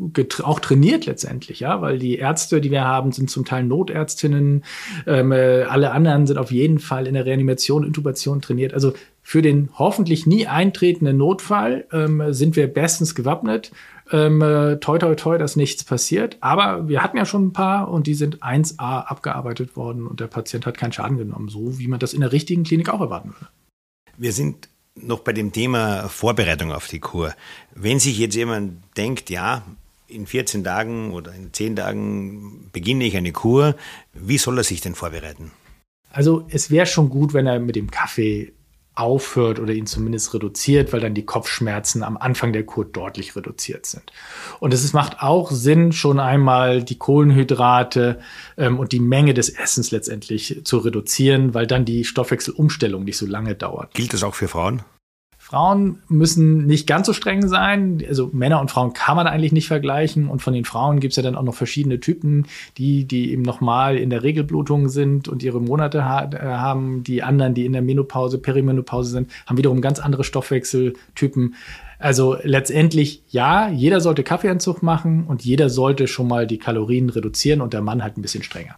auch 0.43 0.61
trainiert 0.61 1.05
letztendlich, 1.05 1.59
ja, 1.59 1.81
weil 1.81 1.99
die 1.99 2.15
Ärzte, 2.15 2.61
die 2.61 2.71
wir 2.71 2.85
haben, 2.85 3.11
sind 3.11 3.29
zum 3.29 3.43
Teil 3.43 3.65
Notärztinnen. 3.65 4.63
Ähm, 5.05 5.33
äh, 5.33 5.63
alle 5.63 5.91
anderen 5.91 6.27
sind 6.27 6.37
auf 6.37 6.51
jeden 6.51 6.79
Fall 6.79 7.07
in 7.07 7.13
der 7.13 7.25
Reanimation, 7.25 7.83
Intubation 7.83 8.41
trainiert. 8.41 8.73
Also 8.73 8.93
für 9.23 9.41
den 9.41 9.69
hoffentlich 9.75 10.27
nie 10.27 10.47
eintretenden 10.47 11.17
Notfall 11.17 11.87
ähm, 11.91 12.33
sind 12.33 12.55
wir 12.55 12.67
bestens 12.67 13.15
gewappnet. 13.15 13.71
Ähm, 14.11 14.41
äh, 14.41 14.77
toi, 14.77 14.99
toi, 14.99 15.15
toi, 15.15 15.37
dass 15.37 15.55
nichts 15.55 15.85
passiert. 15.85 16.37
Aber 16.41 16.89
wir 16.89 17.01
hatten 17.01 17.17
ja 17.17 17.25
schon 17.25 17.47
ein 17.47 17.53
paar 17.53 17.89
und 17.89 18.05
die 18.05 18.13
sind 18.13 18.43
1A 18.43 19.05
abgearbeitet 19.05 19.77
worden 19.77 20.05
und 20.05 20.19
der 20.19 20.27
Patient 20.27 20.65
hat 20.65 20.77
keinen 20.77 20.91
Schaden 20.91 21.17
genommen, 21.17 21.47
so 21.47 21.79
wie 21.79 21.87
man 21.87 21.99
das 21.99 22.13
in 22.13 22.19
der 22.19 22.33
richtigen 22.33 22.63
Klinik 22.63 22.89
auch 22.89 22.99
erwarten 22.99 23.29
würde. 23.29 23.47
Wir 24.17 24.33
sind 24.33 24.67
noch 24.95 25.19
bei 25.19 25.33
dem 25.33 25.51
Thema 25.53 26.09
Vorbereitung 26.09 26.71
auf 26.71 26.87
die 26.87 26.99
Kur. 26.99 27.33
Wenn 27.73 27.99
sich 27.99 28.19
jetzt 28.19 28.35
jemand 28.35 28.83
denkt, 28.97 29.29
ja, 29.29 29.63
in 30.07 30.27
14 30.27 30.63
Tagen 30.63 31.11
oder 31.13 31.33
in 31.33 31.51
10 31.51 31.77
Tagen 31.77 32.69
beginne 32.71 33.05
ich 33.05 33.17
eine 33.17 33.31
Kur, 33.31 33.75
wie 34.13 34.37
soll 34.37 34.59
er 34.59 34.63
sich 34.63 34.81
denn 34.81 34.95
vorbereiten? 34.95 35.51
Also 36.11 36.45
es 36.49 36.69
wäre 36.69 36.85
schon 36.85 37.09
gut, 37.09 37.33
wenn 37.33 37.47
er 37.47 37.59
mit 37.59 37.75
dem 37.75 37.89
Kaffee 37.89 38.53
aufhört 38.95 39.59
oder 39.59 39.73
ihn 39.73 39.87
zumindest 39.87 40.33
reduziert, 40.33 40.93
weil 40.93 40.99
dann 40.99 41.13
die 41.13 41.25
Kopfschmerzen 41.25 42.03
am 42.03 42.17
Anfang 42.17 42.53
der 42.53 42.63
Kur 42.63 42.85
deutlich 42.85 43.35
reduziert 43.35 43.85
sind. 43.85 44.11
Und 44.59 44.73
es 44.73 44.93
macht 44.93 45.21
auch 45.21 45.51
Sinn, 45.51 45.91
schon 45.91 46.19
einmal 46.19 46.83
die 46.83 46.97
Kohlenhydrate 46.97 48.19
ähm, 48.57 48.79
und 48.79 48.91
die 48.91 48.99
Menge 48.99 49.33
des 49.33 49.49
Essens 49.49 49.91
letztendlich 49.91 50.61
zu 50.63 50.77
reduzieren, 50.77 51.53
weil 51.53 51.65
dann 51.65 51.85
die 51.85 52.03
Stoffwechselumstellung 52.03 53.03
nicht 53.03 53.17
so 53.17 53.25
lange 53.25 53.55
dauert. 53.55 53.93
Gilt 53.93 54.13
das 54.13 54.23
auch 54.23 54.35
für 54.35 54.47
Frauen? 54.47 54.83
Frauen 55.53 55.99
müssen 56.07 56.65
nicht 56.65 56.87
ganz 56.87 57.05
so 57.05 57.13
streng 57.13 57.47
sein. 57.47 58.03
Also 58.07 58.31
Männer 58.33 58.59
und 58.59 58.71
Frauen 58.71 58.93
kann 58.93 59.15
man 59.15 59.27
eigentlich 59.27 59.51
nicht 59.51 59.67
vergleichen. 59.67 60.27
Und 60.27 60.41
von 60.41 60.51
den 60.51 60.65
Frauen 60.65 60.99
gibt 60.99 61.11
es 61.11 61.17
ja 61.17 61.21
dann 61.21 61.35
auch 61.35 61.43
noch 61.43 61.53
verschiedene 61.53 61.99
Typen, 61.99 62.47
die, 62.79 63.05
die 63.05 63.31
eben 63.31 63.43
nochmal 63.43 63.97
in 63.97 64.09
der 64.09 64.23
Regelblutung 64.23 64.89
sind 64.89 65.27
und 65.27 65.43
ihre 65.43 65.61
Monate 65.61 66.05
ha 66.05 66.23
äh, 66.23 66.39
haben. 66.39 67.03
Die 67.03 67.21
anderen, 67.21 67.53
die 67.53 67.67
in 67.67 67.73
der 67.73 67.83
Menopause, 67.83 68.39
Perimenopause 68.39 69.11
sind, 69.11 69.29
haben 69.45 69.57
wiederum 69.57 69.79
ganz 69.79 69.99
andere 69.99 70.23
Stoffwechseltypen. 70.23 71.53
Also 71.99 72.35
letztendlich, 72.41 73.21
ja, 73.29 73.69
jeder 73.69 74.01
sollte 74.01 74.23
Kaffeeentzug 74.23 74.81
machen 74.81 75.25
und 75.27 75.45
jeder 75.45 75.69
sollte 75.69 76.07
schon 76.07 76.27
mal 76.27 76.47
die 76.47 76.57
Kalorien 76.57 77.11
reduzieren 77.11 77.61
und 77.61 77.73
der 77.73 77.83
Mann 77.83 78.01
halt 78.01 78.17
ein 78.17 78.23
bisschen 78.23 78.41
strenger. 78.41 78.75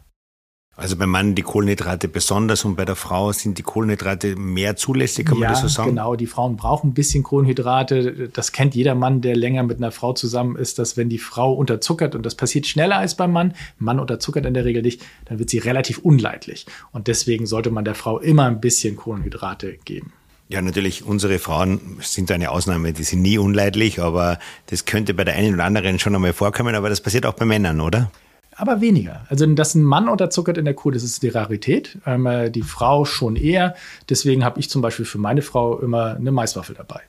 Also 0.78 0.98
beim 0.98 1.10
Mann 1.10 1.36
die 1.36 1.42
Kohlenhydrate 1.42 2.10
besonders 2.10 2.66
und 2.66 2.76
bei 2.76 2.84
der 2.84 2.98
Frau 2.98 3.32
sind 3.32 3.58
die 3.58 3.64
Kohlenhydrate 3.64 4.36
mehr 4.36 4.76
zulässig, 4.76 5.26
kann 5.26 5.38
ja, 5.38 5.46
man 5.46 5.50
das 5.52 5.62
so 5.62 5.68
sagen? 5.70 5.92
Genau, 5.92 6.18
die 6.18 6.28
Frauen 6.28 6.58
brauchen 6.58 6.90
ein 6.90 6.94
bisschen 6.94 7.24
Kohlenhydrate. 7.24 8.30
Das 8.34 8.52
kennt 8.52 8.76
jeder 8.76 8.94
Mann, 8.94 9.22
der 9.22 9.38
länger 9.38 9.64
mit 9.64 9.78
einer 9.78 9.92
Frau 9.92 10.12
zusammen 10.12 10.58
ist, 10.58 10.78
dass 10.78 10.98
wenn 10.98 11.08
die 11.08 11.18
Frau 11.18 11.54
unterzuckert, 11.54 12.14
und 12.14 12.26
das 12.26 12.36
passiert 12.36 12.68
schneller 12.68 12.98
als 12.98 13.16
beim 13.16 13.32
Mann, 13.32 13.54
Mann 13.80 14.00
unterzuckert 14.00 14.46
in 14.46 14.54
der 14.54 14.66
Regel 14.66 14.82
nicht, 14.82 15.02
dann 15.26 15.40
wird 15.40 15.50
sie 15.50 15.60
relativ 15.60 16.00
unleidlich. 16.00 16.66
Und 16.92 17.08
deswegen 17.08 17.46
sollte 17.46 17.72
man 17.72 17.86
der 17.86 17.96
Frau 17.96 18.20
immer 18.20 18.46
ein 18.46 18.60
bisschen 18.60 18.98
Kohlenhydrate 18.98 19.78
geben. 19.86 20.12
Ja, 20.50 20.62
natürlich, 20.62 21.06
unsere 21.06 21.40
Frauen 21.40 22.00
sind 22.02 22.30
eine 22.32 22.52
Ausnahme, 22.52 22.92
die 22.92 23.04
sind 23.04 23.22
nie 23.22 23.38
unleidlich, 23.38 24.02
aber 24.02 24.40
das 24.68 24.86
könnte 24.86 25.14
bei 25.14 25.24
der 25.24 25.36
einen 25.36 25.56
oder 25.56 25.64
anderen 25.64 26.00
schon 26.00 26.14
einmal 26.14 26.34
vorkommen, 26.34 26.76
aber 26.76 26.90
das 26.90 27.02
passiert 27.02 27.26
auch 27.26 27.34
bei 27.34 27.46
Männern, 27.46 27.80
oder? 27.80 28.12
Aber 28.56 28.82
weniger. 28.82 29.26
Also, 29.30 29.46
dass 29.48 29.76
ein 29.76 29.84
Mann 29.84 30.08
unterzuckert 30.08 30.58
in 30.58 30.66
der 30.66 30.74
Kuh, 30.74 30.92
das 30.92 31.04
ist 31.04 31.24
die 31.24 31.30
Rarität. 31.30 31.98
Ähm, 32.06 32.26
äh, 32.26 32.50
die 32.50 32.62
Frau 32.62 33.06
schon 33.06 33.36
eher. 33.36 33.76
Deswegen 34.10 34.46
habe 34.46 34.60
ich 34.60 34.70
zum 34.70 34.82
Beispiel 34.82 35.06
für 35.06 35.18
meine 35.18 35.42
Frau 35.42 35.80
immer 35.80 36.16
eine 36.16 36.32
Maiswaffel 36.32 36.76
dabei. 36.76 37.02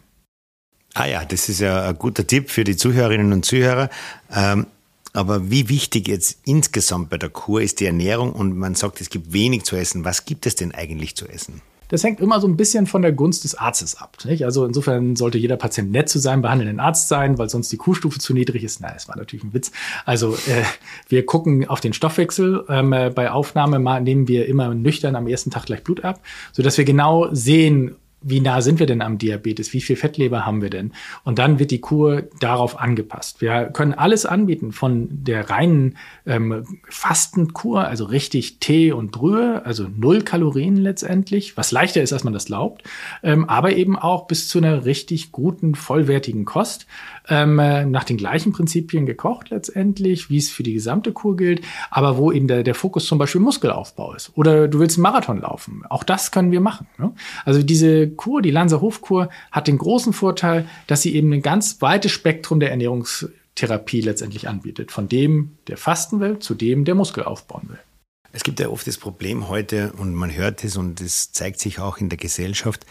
Ah 0.94 1.06
ja, 1.06 1.24
das 1.24 1.48
ist 1.48 1.60
ja 1.60 1.88
ein 1.88 1.98
guter 1.98 2.26
Tipp 2.26 2.50
für 2.50 2.64
die 2.64 2.76
Zuhörerinnen 2.76 3.32
und 3.32 3.44
Zuhörer. 3.44 3.90
Ähm, 4.34 4.66
aber 5.12 5.50
wie 5.50 5.68
wichtig 5.68 6.08
jetzt 6.08 6.40
insgesamt 6.44 7.10
bei 7.10 7.16
der 7.16 7.30
Kur 7.30 7.62
ist 7.62 7.80
die 7.80 7.86
Ernährung 7.86 8.32
und 8.32 8.56
man 8.56 8.74
sagt, 8.74 9.00
es 9.00 9.08
gibt 9.08 9.32
wenig 9.32 9.64
zu 9.64 9.76
essen. 9.76 10.04
Was 10.04 10.24
gibt 10.24 10.46
es 10.46 10.56
denn 10.56 10.74
eigentlich 10.74 11.16
zu 11.16 11.26
essen? 11.26 11.62
Das 11.88 12.02
hängt 12.02 12.20
immer 12.20 12.40
so 12.40 12.48
ein 12.48 12.56
bisschen 12.56 12.86
von 12.86 13.02
der 13.02 13.12
Gunst 13.12 13.44
des 13.44 13.54
Arztes 13.54 13.96
ab. 13.96 14.16
Nicht? 14.24 14.44
Also 14.44 14.64
insofern 14.64 15.16
sollte 15.16 15.38
jeder 15.38 15.56
Patient 15.56 15.90
nett 15.90 16.08
zu 16.08 16.18
seinem 16.18 16.42
behandelnden 16.42 16.80
Arzt 16.80 17.08
sein, 17.08 17.38
weil 17.38 17.48
sonst 17.48 17.70
die 17.70 17.76
Q-Stufe 17.76 18.18
zu 18.18 18.34
niedrig 18.34 18.64
ist. 18.64 18.80
Na, 18.80 18.92
das 18.92 19.08
war 19.08 19.16
natürlich 19.16 19.44
ein 19.44 19.54
Witz. 19.54 19.70
Also 20.04 20.34
äh, 20.34 20.64
wir 21.08 21.24
gucken 21.26 21.68
auf 21.68 21.80
den 21.80 21.92
Stoffwechsel. 21.92 22.64
Ähm, 22.68 22.92
äh, 22.92 23.10
bei 23.10 23.30
Aufnahme 23.30 23.78
nehmen 24.00 24.28
wir 24.28 24.46
immer 24.46 24.74
nüchtern 24.74 25.16
am 25.16 25.26
ersten 25.26 25.50
Tag 25.50 25.66
gleich 25.66 25.84
Blut 25.84 26.04
ab, 26.04 26.20
sodass 26.52 26.78
wir 26.78 26.84
genau 26.84 27.28
sehen, 27.32 27.96
wie 28.22 28.40
nah 28.40 28.60
sind 28.60 28.80
wir 28.80 28.86
denn 28.86 29.02
am 29.02 29.18
Diabetes? 29.18 29.72
Wie 29.72 29.80
viel 29.80 29.96
Fettleber 29.96 30.44
haben 30.44 30.62
wir 30.62 30.70
denn? 30.70 30.92
Und 31.22 31.38
dann 31.38 31.58
wird 31.58 31.70
die 31.70 31.80
Kur 31.80 32.24
darauf 32.40 32.80
angepasst. 32.80 33.40
Wir 33.40 33.66
können 33.66 33.94
alles 33.94 34.26
anbieten 34.26 34.72
von 34.72 35.08
der 35.10 35.50
reinen 35.50 35.96
ähm, 36.26 36.64
Fastenkur, 36.88 37.86
also 37.86 38.04
richtig 38.06 38.58
Tee 38.58 38.92
und 38.92 39.12
Brühe, 39.12 39.64
also 39.64 39.86
null 39.94 40.22
Kalorien 40.22 40.76
letztendlich, 40.76 41.56
was 41.56 41.72
leichter 41.72 42.02
ist, 42.02 42.12
als 42.12 42.24
man 42.24 42.32
das 42.32 42.46
glaubt, 42.46 42.82
ähm, 43.22 43.48
aber 43.48 43.76
eben 43.76 43.96
auch 43.96 44.26
bis 44.26 44.48
zu 44.48 44.58
einer 44.58 44.84
richtig 44.84 45.30
guten, 45.30 45.74
vollwertigen 45.74 46.44
Kost. 46.44 46.86
Ähm, 47.28 47.58
äh, 47.58 47.84
nach 47.84 48.04
den 48.04 48.16
gleichen 48.16 48.52
Prinzipien 48.52 49.06
gekocht 49.06 49.50
letztendlich, 49.50 50.30
wie 50.30 50.38
es 50.38 50.50
für 50.50 50.62
die 50.62 50.74
gesamte 50.74 51.12
Kur 51.12 51.36
gilt, 51.36 51.62
aber 51.90 52.16
wo 52.16 52.32
eben 52.32 52.48
der, 52.48 52.62
der 52.62 52.74
Fokus 52.74 53.06
zum 53.06 53.18
Beispiel 53.18 53.40
Muskelaufbau 53.40 54.14
ist. 54.14 54.32
Oder 54.34 54.68
du 54.68 54.78
willst 54.78 54.96
einen 54.96 55.02
Marathon 55.02 55.40
laufen. 55.40 55.82
Auch 55.88 56.04
das 56.04 56.30
können 56.30 56.52
wir 56.52 56.60
machen. 56.60 56.86
Ne? 56.98 57.12
Also 57.44 57.62
diese 57.62 58.08
Kur, 58.08 58.42
die 58.42 58.50
Lanser 58.50 58.80
Hofkur, 58.80 59.28
hat 59.50 59.68
den 59.68 59.78
großen 59.78 60.12
Vorteil, 60.12 60.68
dass 60.86 61.02
sie 61.02 61.14
eben 61.14 61.32
ein 61.32 61.42
ganz 61.42 61.80
weites 61.82 62.12
Spektrum 62.12 62.60
der 62.60 62.70
Ernährungstherapie 62.70 64.00
letztendlich 64.00 64.48
anbietet. 64.48 64.92
Von 64.92 65.08
dem, 65.08 65.56
der 65.68 65.76
fasten 65.76 66.20
will, 66.20 66.38
zu 66.38 66.54
dem, 66.54 66.84
der 66.84 66.94
Muskel 66.94 67.24
aufbauen 67.24 67.68
will. 67.68 67.78
Es 68.32 68.44
gibt 68.44 68.60
ja 68.60 68.68
oft 68.68 68.86
das 68.86 68.98
Problem 68.98 69.48
heute, 69.48 69.92
und 69.96 70.14
man 70.14 70.34
hört 70.34 70.62
es, 70.62 70.76
und 70.76 71.00
es 71.00 71.32
zeigt 71.32 71.58
sich 71.58 71.78
auch 71.78 71.96
in 71.96 72.10
der 72.10 72.18
Gesellschaft, 72.18 72.84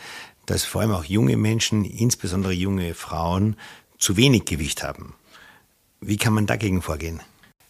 dass 0.47 0.63
vor 0.63 0.81
allem 0.81 0.91
auch 0.91 1.03
junge 1.03 1.37
Menschen, 1.37 1.85
insbesondere 1.85 2.51
junge 2.53 2.93
Frauen, 2.95 3.55
zu 3.97 4.17
wenig 4.17 4.45
Gewicht 4.45 4.83
haben. 4.83 5.15
Wie 6.01 6.17
kann 6.17 6.33
man 6.33 6.45
dagegen 6.45 6.81
vorgehen? 6.81 7.21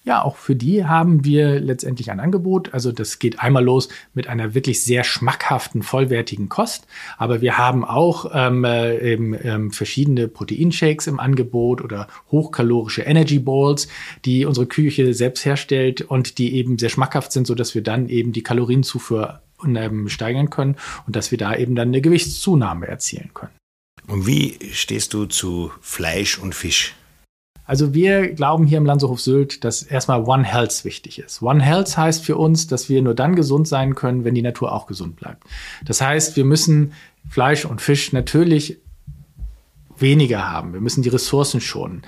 Ja, 0.05 0.21
auch 0.21 0.35
für 0.35 0.55
die 0.55 0.85
haben 0.85 1.25
wir 1.25 1.59
letztendlich 1.59 2.11
ein 2.11 2.19
Angebot. 2.19 2.75
Also 2.75 2.91
das 2.91 3.17
geht 3.17 3.39
einmal 3.39 3.63
los 3.63 3.89
mit 4.13 4.27
einer 4.27 4.53
wirklich 4.53 4.83
sehr 4.83 5.03
schmackhaften, 5.03 5.81
vollwertigen 5.81 6.47
Kost. 6.47 6.85
Aber 7.17 7.41
wir 7.41 7.57
haben 7.57 7.83
auch 7.83 8.29
ähm, 8.31 8.63
äh, 8.65 9.13
eben, 9.13 9.35
ähm, 9.41 9.71
verschiedene 9.71 10.27
Proteinshakes 10.27 11.07
im 11.07 11.19
Angebot 11.19 11.81
oder 11.81 12.07
hochkalorische 12.29 13.01
Energy 13.01 13.39
Balls, 13.39 13.88
die 14.25 14.45
unsere 14.45 14.67
Küche 14.67 15.15
selbst 15.15 15.43
herstellt 15.43 16.01
und 16.01 16.38
die 16.38 16.53
eben 16.53 16.77
sehr 16.77 16.89
schmackhaft 16.89 17.31
sind, 17.31 17.47
so 17.47 17.55
dass 17.55 17.73
wir 17.73 17.81
dann 17.81 18.07
eben 18.07 18.31
die 18.31 18.43
Kalorienzufuhr 18.43 19.41
ähm, 19.65 20.07
steigern 20.07 20.51
können 20.51 20.75
und 21.07 21.15
dass 21.15 21.31
wir 21.31 21.39
da 21.39 21.55
eben 21.55 21.73
dann 21.73 21.88
eine 21.88 22.01
Gewichtszunahme 22.01 22.88
erzielen 22.88 23.31
können. 23.33 23.53
Und 24.08 24.28
wie 24.28 24.58
stehst 24.74 25.13
du 25.13 25.26
zu 25.26 25.72
Fleisch 25.82 26.38
und 26.38 26.54
Fisch? 26.54 26.96
Also 27.68 27.96
wir 27.96 28.34
glauben 28.34 28.65
hier 28.65 28.78
im 28.78 28.86
Landshof 28.86 29.20
Sylt, 29.20 29.63
dass 29.63 29.82
erstmal 29.82 30.24
One 30.24 30.44
Health 30.44 30.86
wichtig 30.86 31.18
ist. 31.18 31.41
One 31.41 31.63
Health 31.63 31.98
heißt 31.98 32.24
für 32.24 32.38
uns, 32.38 32.68
dass 32.68 32.89
wir 32.89 33.02
nur 33.02 33.15
dann 33.15 33.36
gesund 33.36 33.68
sein 33.68 33.96
können, 33.96 34.24
wenn 34.24 34.36
die 34.36 34.44
Natur 34.44 34.72
auch 34.72 34.86
gesund 34.86 35.15
bleibt. 35.15 35.44
Das 35.84 36.00
heißt, 36.00 36.36
wir 36.36 36.46
müssen 36.46 36.94
Fleisch 37.28 37.65
und 37.65 37.82
Fisch 37.82 38.13
natürlich 38.13 38.78
weniger 39.98 40.48
haben. 40.48 40.74
Wir 40.74 40.82
müssen 40.82 41.02
die 41.02 41.10
Ressourcen 41.10 41.60
schonen. 41.60 42.04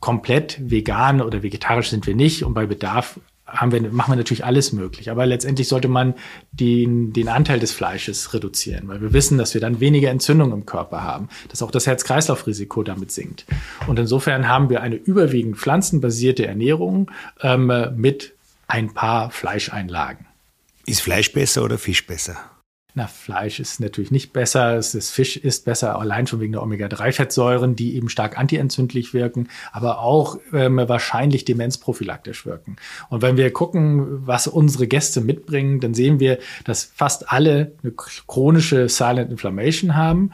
Komplett 0.00 0.58
vegan 0.70 1.20
oder 1.20 1.42
vegetarisch 1.42 1.90
sind 1.90 2.06
wir 2.06 2.14
nicht 2.14 2.44
und 2.44 2.54
bei 2.54 2.64
Bedarf 2.64 3.20
haben 3.48 3.72
wir, 3.72 3.80
machen 3.90 4.12
wir 4.12 4.16
natürlich 4.16 4.44
alles 4.44 4.72
möglich. 4.72 5.10
Aber 5.10 5.26
letztendlich 5.26 5.68
sollte 5.68 5.88
man 5.88 6.14
den, 6.52 7.12
den 7.12 7.28
Anteil 7.28 7.58
des 7.58 7.72
Fleisches 7.72 8.34
reduzieren, 8.34 8.88
weil 8.88 9.00
wir 9.00 9.12
wissen, 9.12 9.38
dass 9.38 9.54
wir 9.54 9.60
dann 9.60 9.80
weniger 9.80 10.10
Entzündung 10.10 10.52
im 10.52 10.66
Körper 10.66 11.02
haben, 11.02 11.28
dass 11.48 11.62
auch 11.62 11.70
das 11.70 11.86
Herz-Kreislauf-Risiko 11.86 12.82
damit 12.82 13.10
sinkt. 13.10 13.46
Und 13.86 13.98
insofern 13.98 14.48
haben 14.48 14.70
wir 14.70 14.82
eine 14.82 14.96
überwiegend 14.96 15.56
pflanzenbasierte 15.56 16.46
Ernährung 16.46 17.10
ähm, 17.42 17.72
mit 17.96 18.34
ein 18.66 18.92
paar 18.92 19.30
Fleischeinlagen. 19.30 20.26
Ist 20.86 21.00
Fleisch 21.00 21.32
besser 21.32 21.64
oder 21.64 21.78
Fisch 21.78 22.06
besser? 22.06 22.36
Na, 22.98 23.06
Fleisch 23.06 23.60
ist 23.60 23.78
natürlich 23.78 24.10
nicht 24.10 24.32
besser, 24.32 24.74
es 24.76 24.92
ist 24.92 25.12
Fisch 25.12 25.36
ist 25.36 25.64
besser, 25.64 26.00
allein 26.00 26.26
schon 26.26 26.40
wegen 26.40 26.50
der 26.50 26.64
Omega-3-Fettsäuren, 26.64 27.76
die 27.76 27.94
eben 27.94 28.08
stark 28.08 28.36
antientzündlich 28.36 29.14
wirken, 29.14 29.46
aber 29.70 30.00
auch 30.00 30.40
ähm, 30.52 30.82
wahrscheinlich 30.84 31.44
demenzprophylaktisch 31.44 32.44
wirken. 32.44 32.74
Und 33.08 33.22
wenn 33.22 33.36
wir 33.36 33.52
gucken, 33.52 34.26
was 34.26 34.48
unsere 34.48 34.88
Gäste 34.88 35.20
mitbringen, 35.20 35.78
dann 35.78 35.94
sehen 35.94 36.18
wir, 36.18 36.40
dass 36.64 36.90
fast 36.92 37.30
alle 37.30 37.70
eine 37.84 37.92
chronische 37.92 38.88
Silent 38.88 39.30
Inflammation 39.30 39.94
haben 39.94 40.32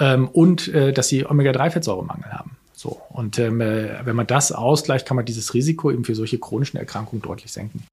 ähm, 0.00 0.26
und 0.28 0.68
äh, 0.68 0.94
dass 0.94 1.08
sie 1.08 1.26
Omega-3-Fettsäuremangel 1.26 2.32
haben. 2.32 2.52
So. 2.72 2.98
Und 3.10 3.38
ähm, 3.38 3.60
äh, 3.60 4.06
wenn 4.06 4.16
man 4.16 4.26
das 4.26 4.52
ausgleicht, 4.52 5.06
kann 5.06 5.16
man 5.16 5.26
dieses 5.26 5.52
Risiko 5.52 5.90
eben 5.90 6.06
für 6.06 6.14
solche 6.14 6.38
chronischen 6.38 6.78
Erkrankungen 6.78 7.20
deutlich 7.20 7.52
senken. 7.52 7.84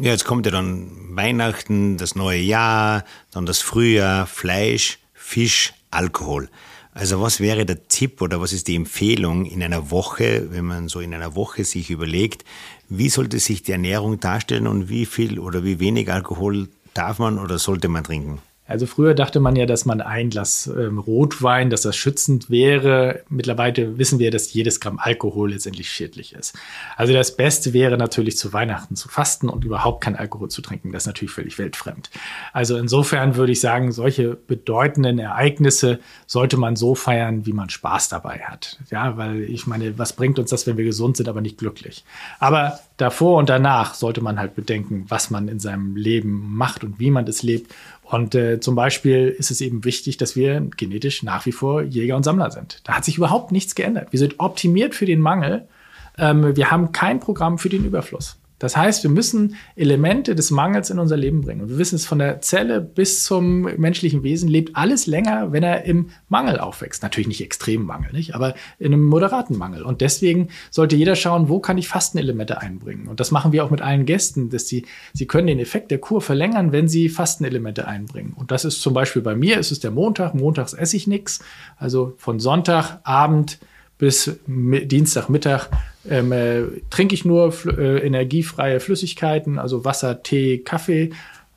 Ja, 0.00 0.12
jetzt 0.12 0.24
kommt 0.24 0.46
ja 0.46 0.52
dann 0.52 0.92
Weihnachten, 1.16 1.96
das 1.96 2.14
neue 2.14 2.38
Jahr, 2.38 3.04
dann 3.32 3.46
das 3.46 3.60
Frühjahr, 3.60 4.28
Fleisch, 4.28 5.00
Fisch, 5.12 5.74
Alkohol. 5.90 6.48
Also 6.92 7.20
was 7.20 7.40
wäre 7.40 7.66
der 7.66 7.88
Tipp 7.88 8.22
oder 8.22 8.40
was 8.40 8.52
ist 8.52 8.68
die 8.68 8.76
Empfehlung 8.76 9.44
in 9.44 9.60
einer 9.60 9.90
Woche, 9.90 10.52
wenn 10.52 10.66
man 10.66 10.88
so 10.88 11.00
in 11.00 11.12
einer 11.14 11.34
Woche 11.34 11.64
sich 11.64 11.90
überlegt, 11.90 12.44
wie 12.88 13.08
sollte 13.08 13.40
sich 13.40 13.64
die 13.64 13.72
Ernährung 13.72 14.20
darstellen 14.20 14.68
und 14.68 14.88
wie 14.88 15.04
viel 15.04 15.40
oder 15.40 15.64
wie 15.64 15.80
wenig 15.80 16.12
Alkohol 16.12 16.68
darf 16.94 17.18
man 17.18 17.36
oder 17.36 17.58
sollte 17.58 17.88
man 17.88 18.04
trinken? 18.04 18.40
Also 18.68 18.86
früher 18.86 19.14
dachte 19.14 19.40
man 19.40 19.56
ja, 19.56 19.64
dass 19.64 19.86
man 19.86 20.02
ein 20.02 20.28
Glas 20.28 20.66
ähm, 20.66 20.98
Rotwein, 20.98 21.70
dass 21.70 21.82
das 21.82 21.96
schützend 21.96 22.50
wäre. 22.50 23.22
Mittlerweile 23.30 23.96
wissen 23.96 24.18
wir, 24.18 24.30
dass 24.30 24.52
jedes 24.52 24.78
Gramm 24.78 24.98
Alkohol 24.98 25.52
letztendlich 25.52 25.90
schädlich 25.90 26.34
ist. 26.34 26.54
Also 26.96 27.14
das 27.14 27.34
Beste 27.34 27.72
wäre 27.72 27.96
natürlich 27.96 28.36
zu 28.36 28.52
Weihnachten 28.52 28.94
zu 28.94 29.08
fasten 29.08 29.48
und 29.48 29.64
überhaupt 29.64 30.04
kein 30.04 30.16
Alkohol 30.16 30.50
zu 30.50 30.60
trinken. 30.60 30.92
Das 30.92 31.04
ist 31.04 31.06
natürlich 31.06 31.32
völlig 31.32 31.58
weltfremd. 31.58 32.10
Also 32.52 32.76
insofern 32.76 33.36
würde 33.36 33.52
ich 33.52 33.60
sagen, 33.60 33.90
solche 33.90 34.36
bedeutenden 34.36 35.18
Ereignisse 35.18 35.98
sollte 36.26 36.58
man 36.58 36.76
so 36.76 36.94
feiern, 36.94 37.46
wie 37.46 37.54
man 37.54 37.70
Spaß 37.70 38.10
dabei 38.10 38.40
hat. 38.40 38.78
Ja, 38.90 39.16
weil 39.16 39.44
ich 39.44 39.66
meine, 39.66 39.98
was 39.98 40.12
bringt 40.12 40.38
uns 40.38 40.50
das, 40.50 40.66
wenn 40.66 40.76
wir 40.76 40.84
gesund 40.84 41.16
sind, 41.16 41.28
aber 41.28 41.40
nicht 41.40 41.56
glücklich? 41.56 42.04
Aber 42.38 42.78
davor 42.98 43.38
und 43.38 43.48
danach 43.48 43.94
sollte 43.94 44.20
man 44.20 44.38
halt 44.38 44.54
bedenken, 44.54 45.06
was 45.08 45.30
man 45.30 45.48
in 45.48 45.58
seinem 45.58 45.96
Leben 45.96 46.54
macht 46.54 46.84
und 46.84 47.00
wie 47.00 47.10
man 47.10 47.26
es 47.26 47.42
lebt 47.42 47.72
und 48.10 48.34
äh, 48.34 48.58
zum 48.58 48.74
Beispiel 48.74 49.28
ist 49.28 49.50
es 49.50 49.60
eben 49.60 49.84
wichtig, 49.84 50.16
dass 50.16 50.34
wir 50.34 50.62
genetisch 50.76 51.22
nach 51.22 51.44
wie 51.44 51.52
vor 51.52 51.82
Jäger 51.82 52.16
und 52.16 52.22
Sammler 52.22 52.50
sind. 52.50 52.80
Da 52.84 52.94
hat 52.94 53.04
sich 53.04 53.18
überhaupt 53.18 53.52
nichts 53.52 53.74
geändert. 53.74 54.12
Wir 54.12 54.18
sind 54.18 54.36
optimiert 54.38 54.94
für 54.94 55.04
den 55.04 55.20
Mangel. 55.20 55.68
Ähm, 56.16 56.56
wir 56.56 56.70
haben 56.70 56.92
kein 56.92 57.20
Programm 57.20 57.58
für 57.58 57.68
den 57.68 57.84
Überfluss. 57.84 58.37
Das 58.58 58.76
heißt, 58.76 59.02
wir 59.04 59.10
müssen 59.10 59.56
Elemente 59.76 60.34
des 60.34 60.50
Mangels 60.50 60.90
in 60.90 60.98
unser 60.98 61.16
Leben 61.16 61.42
bringen. 61.42 61.62
Und 61.62 61.68
wir 61.70 61.78
wissen 61.78 61.96
es 61.96 62.06
von 62.06 62.18
der 62.18 62.40
Zelle 62.40 62.80
bis 62.80 63.24
zum 63.24 63.62
menschlichen 63.62 64.22
Wesen 64.22 64.48
lebt 64.48 64.76
alles 64.76 65.06
länger, 65.06 65.52
wenn 65.52 65.62
er 65.62 65.84
im 65.84 66.10
Mangel 66.28 66.58
aufwächst. 66.58 67.02
Natürlich 67.02 67.28
nicht 67.28 67.42
extremen 67.42 67.86
Mangel, 67.86 68.12
nicht, 68.12 68.34
aber 68.34 68.54
in 68.78 68.92
einem 68.92 69.04
moderaten 69.04 69.56
Mangel. 69.56 69.82
Und 69.82 70.00
deswegen 70.00 70.48
sollte 70.70 70.96
jeder 70.96 71.14
schauen, 71.14 71.48
wo 71.48 71.60
kann 71.60 71.78
ich 71.78 71.88
Fastenelemente 71.88 72.60
einbringen. 72.60 73.06
Und 73.06 73.20
das 73.20 73.30
machen 73.30 73.52
wir 73.52 73.64
auch 73.64 73.70
mit 73.70 73.80
allen 73.80 74.06
Gästen, 74.06 74.50
dass 74.50 74.66
sie, 74.66 74.86
sie 75.12 75.26
können 75.26 75.46
den 75.46 75.60
Effekt 75.60 75.90
der 75.90 75.98
Kur 75.98 76.20
verlängern, 76.20 76.72
wenn 76.72 76.88
sie 76.88 77.08
Fastenelemente 77.08 77.86
einbringen. 77.86 78.34
Und 78.34 78.50
das 78.50 78.64
ist 78.64 78.82
zum 78.82 78.94
Beispiel 78.94 79.22
bei 79.22 79.36
mir, 79.36 79.58
ist 79.58 79.70
es 79.70 79.80
der 79.80 79.90
Montag. 79.90 80.34
Montags 80.34 80.72
esse 80.72 80.96
ich 80.96 81.06
nichts. 81.06 81.40
Also 81.76 82.14
von 82.16 82.40
Sonntagabend 82.40 83.58
bis 83.98 84.38
Dienstagmittag 84.46 85.68
ähm, 86.08 86.32
äh, 86.32 86.62
trinke 86.90 87.14
ich 87.14 87.24
nur 87.24 87.52
äh, 87.66 87.98
energiefreie 87.98 88.80
Flüssigkeiten, 88.80 89.58
also 89.58 89.84
Wasser, 89.84 90.22
Tee, 90.22 90.58
Kaffee. 90.58 91.10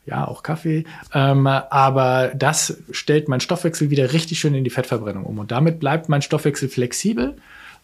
Ja, 0.07 0.27
auch 0.27 0.41
Kaffee. 0.41 0.85
Ähm, 1.13 1.45
aber 1.45 2.31
das 2.35 2.81
stellt 2.89 3.29
mein 3.29 3.39
Stoffwechsel 3.39 3.91
wieder 3.91 4.13
richtig 4.13 4.39
schön 4.39 4.55
in 4.55 4.63
die 4.63 4.71
Fettverbrennung 4.71 5.25
um. 5.25 5.37
Und 5.37 5.51
damit 5.51 5.79
bleibt 5.79 6.09
mein 6.09 6.23
Stoffwechsel 6.23 6.69
flexibel. 6.69 7.35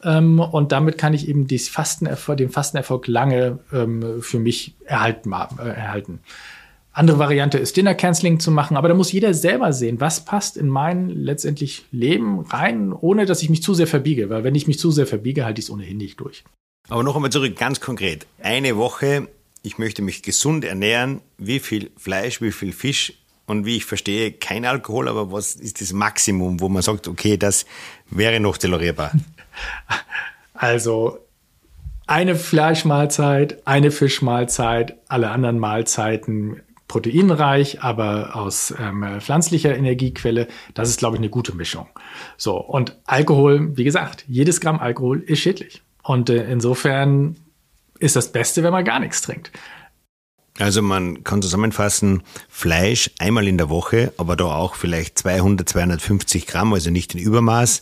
Ähm, 0.04 0.40
und 0.40 0.72
damit 0.72 0.98
kann 0.98 1.14
ich 1.14 1.30
eben 1.30 1.48
Fastenerfolg, 1.48 2.38
den 2.40 2.50
Fastenerfolg 2.50 3.08
lange 3.08 3.60
ähm, 3.72 4.22
für 4.22 4.40
mich 4.40 4.76
erhalten. 4.86 5.32
Äh, 5.32 5.70
erhalten. 5.70 6.20
Andere 6.98 7.20
Variante 7.20 7.60
ist 7.60 7.78
Dinner 7.78 7.94
Canceling 7.94 8.40
zu 8.40 8.50
machen, 8.50 8.76
aber 8.76 8.88
da 8.88 8.96
muss 8.96 9.12
jeder 9.12 9.36
selber 9.36 9.72
sehen, 9.72 10.02
was 10.02 10.26
passt 10.26 10.58
in 10.58 10.68
mein 10.68 11.10
letztendlich 11.10 11.86
Leben 11.92 12.40
rein, 12.40 12.92
ohne 12.92 13.28
dass 13.28 13.44
ich 13.44 13.52
mich 13.52 13.62
zu 13.62 13.76
sehr 13.76 13.86
verbiege, 13.86 14.32
weil 14.32 14.44
wenn 14.44 14.56
ich 14.56 14.66
mich 14.66 14.80
zu 14.80 14.90
sehr 14.90 15.06
verbiege, 15.06 15.46
halte 15.46 15.60
ich 15.60 15.66
es 15.66 15.70
ohnehin 15.70 15.98
nicht 15.98 16.20
durch. 16.20 16.44
Aber 16.90 17.04
noch 17.04 17.16
einmal 17.16 17.32
zurück, 17.32 17.56
ganz 17.56 17.82
konkret. 17.82 18.26
Eine 18.42 18.78
Woche, 18.78 19.28
ich 19.62 19.78
möchte 19.78 20.02
mich 20.02 20.24
gesund 20.24 20.66
ernähren, 20.66 21.22
wie 21.38 21.60
viel 21.60 21.92
Fleisch, 21.98 22.42
wie 22.42 22.52
viel 22.52 22.74
Fisch 22.74 23.14
und 23.46 23.68
wie 23.68 23.78
ich 23.78 23.86
verstehe, 23.86 24.32
kein 24.32 24.66
Alkohol, 24.66 25.08
aber 25.08 25.32
was 25.32 25.54
ist 25.54 25.82
das 25.82 25.94
Maximum, 25.94 26.60
wo 26.62 26.68
man 26.68 26.82
sagt, 26.82 27.08
okay, 27.08 27.38
das 27.38 27.68
wäre 28.10 28.40
noch 28.40 28.58
tolerierbar? 28.58 29.12
Also 30.60 31.20
eine 32.08 32.36
Fleischmahlzeit, 32.36 33.68
eine 33.68 33.92
Fischmahlzeit, 33.92 34.98
alle 35.08 35.30
anderen 35.30 35.60
Mahlzeiten 35.60 36.64
proteinreich, 36.88 37.82
aber 37.82 38.36
aus 38.36 38.74
ähm, 38.80 39.06
pflanzlicher 39.20 39.76
Energiequelle. 39.76 40.48
Das 40.74 40.90
ist, 40.90 41.00
glaube 41.00 41.18
ich, 41.18 41.20
eine 41.20 41.30
gute 41.30 41.56
Mischung. 41.56 41.88
So, 42.38 42.58
und 42.58 42.98
Alkohol, 43.06 43.76
wie 43.76 43.84
gesagt, 43.84 44.24
jedes 44.28 44.62
Gramm 44.62 44.80
Alkohol 44.80 45.20
ist 45.20 45.40
schädlich. 45.40 45.82
Und 46.04 46.30
äh, 46.30 46.50
insofern 46.50 47.36
ist 48.00 48.16
das 48.16 48.32
Beste, 48.32 48.64
wenn 48.64 48.72
man 48.72 48.86
gar 48.86 49.00
nichts 49.00 49.22
trinkt. 49.22 49.52
Also 50.60 50.82
man 50.82 51.24
kann 51.24 51.42
zusammenfassen, 51.42 52.24
Fleisch 52.50 53.12
einmal 53.20 53.48
in 53.48 53.58
der 53.58 53.70
Woche, 53.70 54.12
aber 54.18 54.36
da 54.36 54.46
auch 54.46 54.76
vielleicht 54.76 55.20
200, 55.20 55.70
250 55.70 56.48
Gramm, 56.48 56.74
also 56.74 56.90
nicht 56.90 57.14
in 57.14 57.20
Übermaß. 57.22 57.82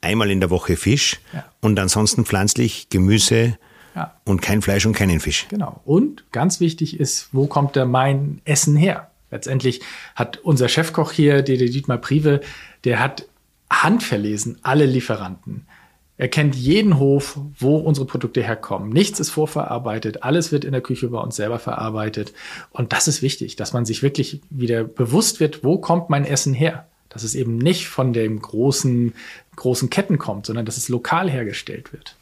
Einmal 0.00 0.30
in 0.30 0.40
der 0.40 0.50
Woche 0.50 0.76
Fisch 0.76 1.20
ja. 1.32 1.44
und 1.60 1.78
ansonsten 1.78 2.24
pflanzlich 2.24 2.88
Gemüse, 2.90 3.58
ja. 3.94 4.14
Und 4.24 4.42
kein 4.42 4.62
Fleisch 4.62 4.86
und 4.86 4.94
keinen 4.94 5.20
Fisch. 5.20 5.46
Genau. 5.48 5.80
Und 5.84 6.24
ganz 6.32 6.60
wichtig 6.60 6.98
ist, 6.98 7.28
wo 7.32 7.46
kommt 7.46 7.76
da 7.76 7.84
mein 7.84 8.40
Essen 8.44 8.76
her? 8.76 9.10
Letztendlich 9.30 9.80
hat 10.14 10.38
unser 10.38 10.68
Chefkoch 10.68 11.12
hier, 11.12 11.42
der 11.42 11.56
Dietmar 11.56 11.98
Prive, 11.98 12.40
der 12.84 13.00
hat 13.00 13.26
handverlesen 13.70 14.58
alle 14.62 14.86
Lieferanten. 14.86 15.66
Er 16.16 16.28
kennt 16.28 16.54
jeden 16.54 16.98
Hof, 17.00 17.40
wo 17.58 17.76
unsere 17.76 18.06
Produkte 18.06 18.42
herkommen. 18.42 18.90
Nichts 18.90 19.18
ist 19.18 19.30
vorverarbeitet, 19.30 20.22
alles 20.22 20.52
wird 20.52 20.64
in 20.64 20.70
der 20.70 20.80
Küche 20.80 21.08
bei 21.08 21.18
uns 21.18 21.34
selber 21.34 21.58
verarbeitet. 21.58 22.32
Und 22.70 22.92
das 22.92 23.08
ist 23.08 23.20
wichtig, 23.20 23.56
dass 23.56 23.72
man 23.72 23.84
sich 23.84 24.02
wirklich 24.04 24.40
wieder 24.50 24.84
bewusst 24.84 25.40
wird, 25.40 25.64
wo 25.64 25.78
kommt 25.78 26.10
mein 26.10 26.24
Essen 26.24 26.54
her? 26.54 26.86
Dass 27.08 27.24
es 27.24 27.34
eben 27.34 27.58
nicht 27.58 27.88
von 27.88 28.12
den 28.12 28.40
großen, 28.40 29.12
großen 29.56 29.90
Ketten 29.90 30.18
kommt, 30.18 30.46
sondern 30.46 30.66
dass 30.66 30.76
es 30.76 30.88
lokal 30.88 31.28
hergestellt 31.28 31.92
wird. 31.92 32.14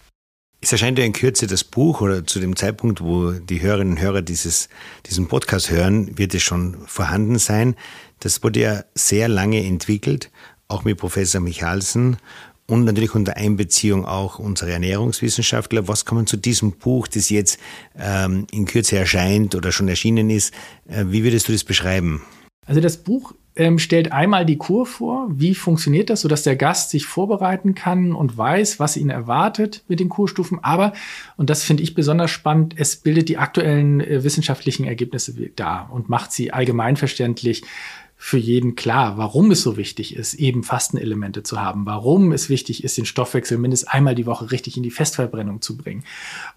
Es 0.64 0.70
erscheint 0.70 0.96
ja 0.96 1.05
in 1.05 1.12
Kürze 1.12 1.48
das 1.48 1.64
Buch 1.64 2.01
oder 2.03 2.25
zu 2.25 2.38
dem 2.38 2.55
Zeitpunkt, 2.55 3.01
wo 3.01 3.33
die 3.33 3.61
Hörerinnen 3.62 3.94
und 3.94 4.01
Hörer 4.01 4.22
dieses, 4.22 4.68
diesen 5.07 5.27
Podcast 5.27 5.70
hören, 5.70 6.16
wird 6.16 6.35
es 6.35 6.42
schon 6.42 6.77
vorhanden 6.87 7.40
sein. 7.40 7.75
Das 8.20 8.44
wurde 8.44 8.61
ja 8.61 8.85
sehr 8.94 9.27
lange 9.27 9.64
entwickelt, 9.64 10.31
auch 10.68 10.85
mit 10.85 10.98
Professor 10.98 11.40
Michalsen 11.40 12.16
und 12.68 12.85
natürlich 12.85 13.16
unter 13.16 13.37
Einbeziehung 13.37 14.07
auch 14.07 14.38
unserer 14.38 14.70
Ernährungswissenschaftler. 14.70 15.88
Was 15.88 16.05
kann 16.05 16.14
man 16.14 16.29
zu 16.29 16.37
diesem 16.37 16.70
Buch, 16.70 17.09
das 17.09 17.29
jetzt 17.29 17.59
ähm, 17.98 18.46
in 18.53 18.64
Kürze 18.66 18.96
erscheint 18.96 19.57
oder 19.57 19.72
schon 19.72 19.88
erschienen 19.88 20.31
ist, 20.31 20.55
äh, 20.87 21.07
wie 21.09 21.25
würdest 21.25 21.48
du 21.48 21.53
das 21.53 21.64
beschreiben? 21.64 22.22
Also 22.66 22.81
das 22.81 22.98
Buch 22.98 23.35
ähm, 23.55 23.79
stellt 23.79 24.12
einmal 24.12 24.47
die 24.47 24.57
Kur 24.57 24.87
vor, 24.87 25.29
wie 25.31 25.55
funktioniert 25.55 26.11
das, 26.11 26.23
sodass 26.23 26.43
der 26.43 26.57
Gast 26.57 26.91
sich 26.91 27.07
vorbereiten 27.07 27.75
kann 27.75 28.15
und 28.15 28.37
weiß, 28.37 28.81
was 28.81 28.97
ihn 28.97 29.11
erwartet 29.11 29.83
mit 29.88 30.01
den 30.01 30.09
Kurstufen. 30.09 30.59
Aber, 30.62 30.93
und 31.37 31.51
das 31.51 31.62
finde 31.62 31.83
ich 31.83 31.95
besonders 31.95 32.31
spannend, 32.31 32.75
es 32.79 32.97
bildet 32.97 33.29
die 33.29 33.38
aktuellen 33.38 34.01
äh, 34.01 34.25
wissenschaftlichen 34.25 34.85
Ergebnisse 34.85 35.35
dar 35.55 35.91
und 35.93 36.09
macht 36.09 36.33
sie 36.33 36.53
allgemeinverständlich 36.53 37.62
für 38.24 38.38
jeden 38.38 38.76
klar, 38.76 39.18
warum 39.18 39.50
es 39.50 39.62
so 39.62 39.76
wichtig 39.76 40.14
ist, 40.14 40.35
eben 40.35 40.62
Fastenelemente 40.62 41.42
zu 41.42 41.61
haben, 41.61 41.87
warum 41.87 42.30
es 42.30 42.48
wichtig 42.48 42.85
ist, 42.85 42.96
den 42.96 43.04
Stoffwechsel 43.04 43.58
mindestens 43.58 43.90
einmal 43.90 44.14
die 44.14 44.26
Woche 44.26 44.52
richtig 44.52 44.76
in 44.76 44.85
die 44.85 44.92
Festverbrennung 44.92 45.61
zu 45.61 45.76
bringen. 45.76 46.04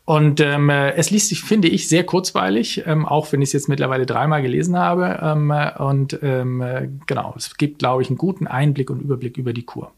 Und 0.05 0.39
ähm, 0.41 0.69
äh, 0.69 0.91
es 0.91 1.09
liest 1.09 1.29
sich, 1.29 1.41
finde 1.41 1.67
ich, 1.67 1.89
sehr 1.89 2.03
kurzweilig, 2.03 2.83
ähm, 2.85 3.07
auch 3.07 3.31
wenn 3.31 3.41
ich 3.41 3.49
es 3.49 3.53
jetzt 3.53 3.67
mittlerweile 3.67 4.05
dreimal 4.05 4.43
gelesen 4.43 4.77
habe. 4.77 5.19
Ähm, 5.23 5.49
äh, 5.49 5.75
und 5.79 6.19
ähm, 6.21 6.61
äh, 6.61 6.87
genau, 7.07 7.33
es 7.35 7.57
gibt, 7.57 7.79
glaube 7.79 8.03
ich, 8.03 8.09
einen 8.09 8.19
guten 8.19 8.45
Einblick 8.45 8.91
und 8.91 9.01
Überblick 9.01 9.35
über 9.37 9.51
die 9.51 9.63
Kur. 9.63 9.91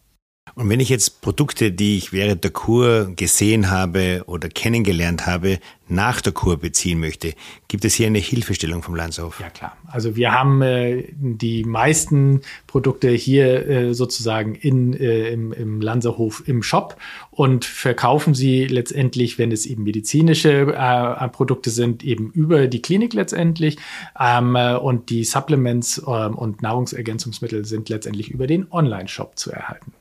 Und 0.57 0.69
wenn 0.69 0.79
ich 0.79 0.89
jetzt 0.89 1.21
Produkte, 1.21 1.71
die 1.71 1.99
ich 1.99 2.11
während 2.11 2.43
der 2.43 2.49
Kur 2.49 3.11
gesehen 3.15 3.69
habe 3.69 4.23
oder 4.25 4.49
kennengelernt 4.49 5.27
habe, 5.27 5.59
nach 5.87 6.19
der 6.19 6.33
Kur 6.33 6.57
beziehen 6.57 6.99
möchte, 6.99 7.35
gibt 7.67 7.85
es 7.85 7.93
hier 7.93 8.07
eine 8.07 8.17
Hilfestellung 8.17 8.81
vom 8.81 8.95
Landshof? 8.95 9.39
Ja 9.39 9.51
klar. 9.51 9.77
Also 9.85 10.15
wir 10.15 10.31
haben 10.31 10.63
äh, 10.63 11.09
die 11.11 11.63
meisten 11.63 12.41
Produkte 12.65 13.11
hier 13.11 13.67
äh, 13.67 13.93
sozusagen 13.93 14.55
in, 14.55 14.95
äh, 14.95 15.29
im, 15.29 15.53
im 15.53 15.79
Lanserhof 15.79 16.41
im 16.47 16.63
Shop 16.63 16.97
und 17.29 17.63
verkaufen 17.63 18.33
sie 18.33 18.65
letztendlich, 18.65 19.37
wenn 19.37 19.51
es 19.51 19.67
eben 19.67 19.83
medizinische 19.83 20.73
äh, 20.75 21.27
Produkte 21.27 21.69
sind, 21.69 22.03
eben 22.03 22.31
über 22.31 22.65
die 22.65 22.81
Klinik 22.81 23.13
letztendlich. 23.13 23.77
Ähm, 24.19 24.55
äh, 24.55 24.75
und 24.75 25.11
die 25.11 25.23
Supplements 25.23 25.99
ähm, 25.99 26.35
und 26.35 26.63
Nahrungsergänzungsmittel 26.63 27.63
sind 27.63 27.89
letztendlich 27.89 28.31
über 28.31 28.47
den 28.47 28.71
Online-Shop 28.71 29.37
zu 29.37 29.51
erhalten. 29.51 29.93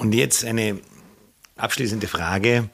Und 0.00 0.14
jetzt 0.14 0.46
eine 0.46 0.78
abschließende 1.58 2.06
Frage 2.06 2.70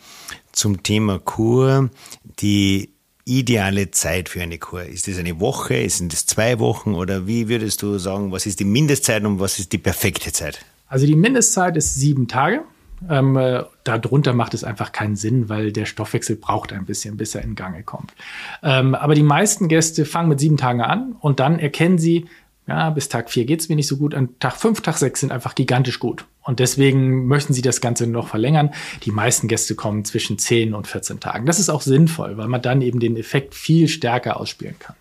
zum 0.52 0.84
Thema 0.84 1.18
Kur. 1.18 1.90
Die 2.38 2.90
ideale 3.24 3.90
Zeit 3.90 4.28
für 4.28 4.42
eine 4.42 4.58
Kur? 4.58 4.84
Ist 4.84 5.08
das 5.08 5.18
eine 5.18 5.40
Woche? 5.40 5.90
Sind 5.90 6.12
das 6.12 6.26
zwei 6.26 6.60
Wochen? 6.60 6.94
Oder 6.94 7.26
wie 7.26 7.48
würdest 7.48 7.82
du 7.82 7.98
sagen, 7.98 8.30
was 8.30 8.46
ist 8.46 8.60
die 8.60 8.64
Mindestzeit 8.64 9.24
und 9.24 9.40
was 9.40 9.58
ist 9.58 9.72
die 9.72 9.78
perfekte 9.78 10.30
Zeit? 10.30 10.64
Also 10.86 11.04
die 11.04 11.16
Mindestzeit 11.16 11.76
ist 11.76 11.96
sieben 11.96 12.28
Tage. 12.28 12.62
Ähm, 13.10 13.36
äh, 13.36 13.64
darunter 13.82 14.32
macht 14.32 14.54
es 14.54 14.62
einfach 14.62 14.92
keinen 14.92 15.16
Sinn, 15.16 15.48
weil 15.48 15.72
der 15.72 15.84
Stoffwechsel 15.84 16.36
braucht 16.36 16.72
ein 16.72 16.84
bisschen, 16.84 17.16
bis 17.16 17.34
er 17.34 17.42
in 17.42 17.56
Gange 17.56 17.82
kommt. 17.82 18.14
Ähm, 18.62 18.94
aber 18.94 19.16
die 19.16 19.24
meisten 19.24 19.66
Gäste 19.66 20.04
fangen 20.04 20.28
mit 20.28 20.38
sieben 20.38 20.58
Tagen 20.58 20.80
an 20.80 21.16
und 21.18 21.40
dann 21.40 21.58
erkennen 21.58 21.98
sie, 21.98 22.26
ja, 22.66 22.90
bis 22.90 23.08
Tag 23.08 23.30
4 23.30 23.44
geht's 23.44 23.68
mir 23.68 23.76
nicht 23.76 23.86
so 23.86 23.96
gut. 23.96 24.14
An 24.14 24.38
Tag 24.40 24.56
5, 24.56 24.80
Tag 24.80 24.98
6 24.98 25.20
sind 25.20 25.32
einfach 25.32 25.54
gigantisch 25.54 26.00
gut. 26.00 26.24
Und 26.42 26.58
deswegen 26.58 27.26
möchten 27.26 27.52
sie 27.52 27.62
das 27.62 27.80
Ganze 27.80 28.06
noch 28.06 28.28
verlängern. 28.28 28.72
Die 29.04 29.12
meisten 29.12 29.48
Gäste 29.48 29.74
kommen 29.74 30.04
zwischen 30.04 30.38
10 30.38 30.74
und 30.74 30.86
14 30.86 31.20
Tagen. 31.20 31.46
Das 31.46 31.58
ist 31.58 31.68
auch 31.68 31.82
sinnvoll, 31.82 32.36
weil 32.36 32.48
man 32.48 32.62
dann 32.62 32.82
eben 32.82 32.98
den 32.98 33.16
Effekt 33.16 33.54
viel 33.54 33.88
stärker 33.88 34.38
ausspielen 34.40 34.76
kann. 34.78 34.96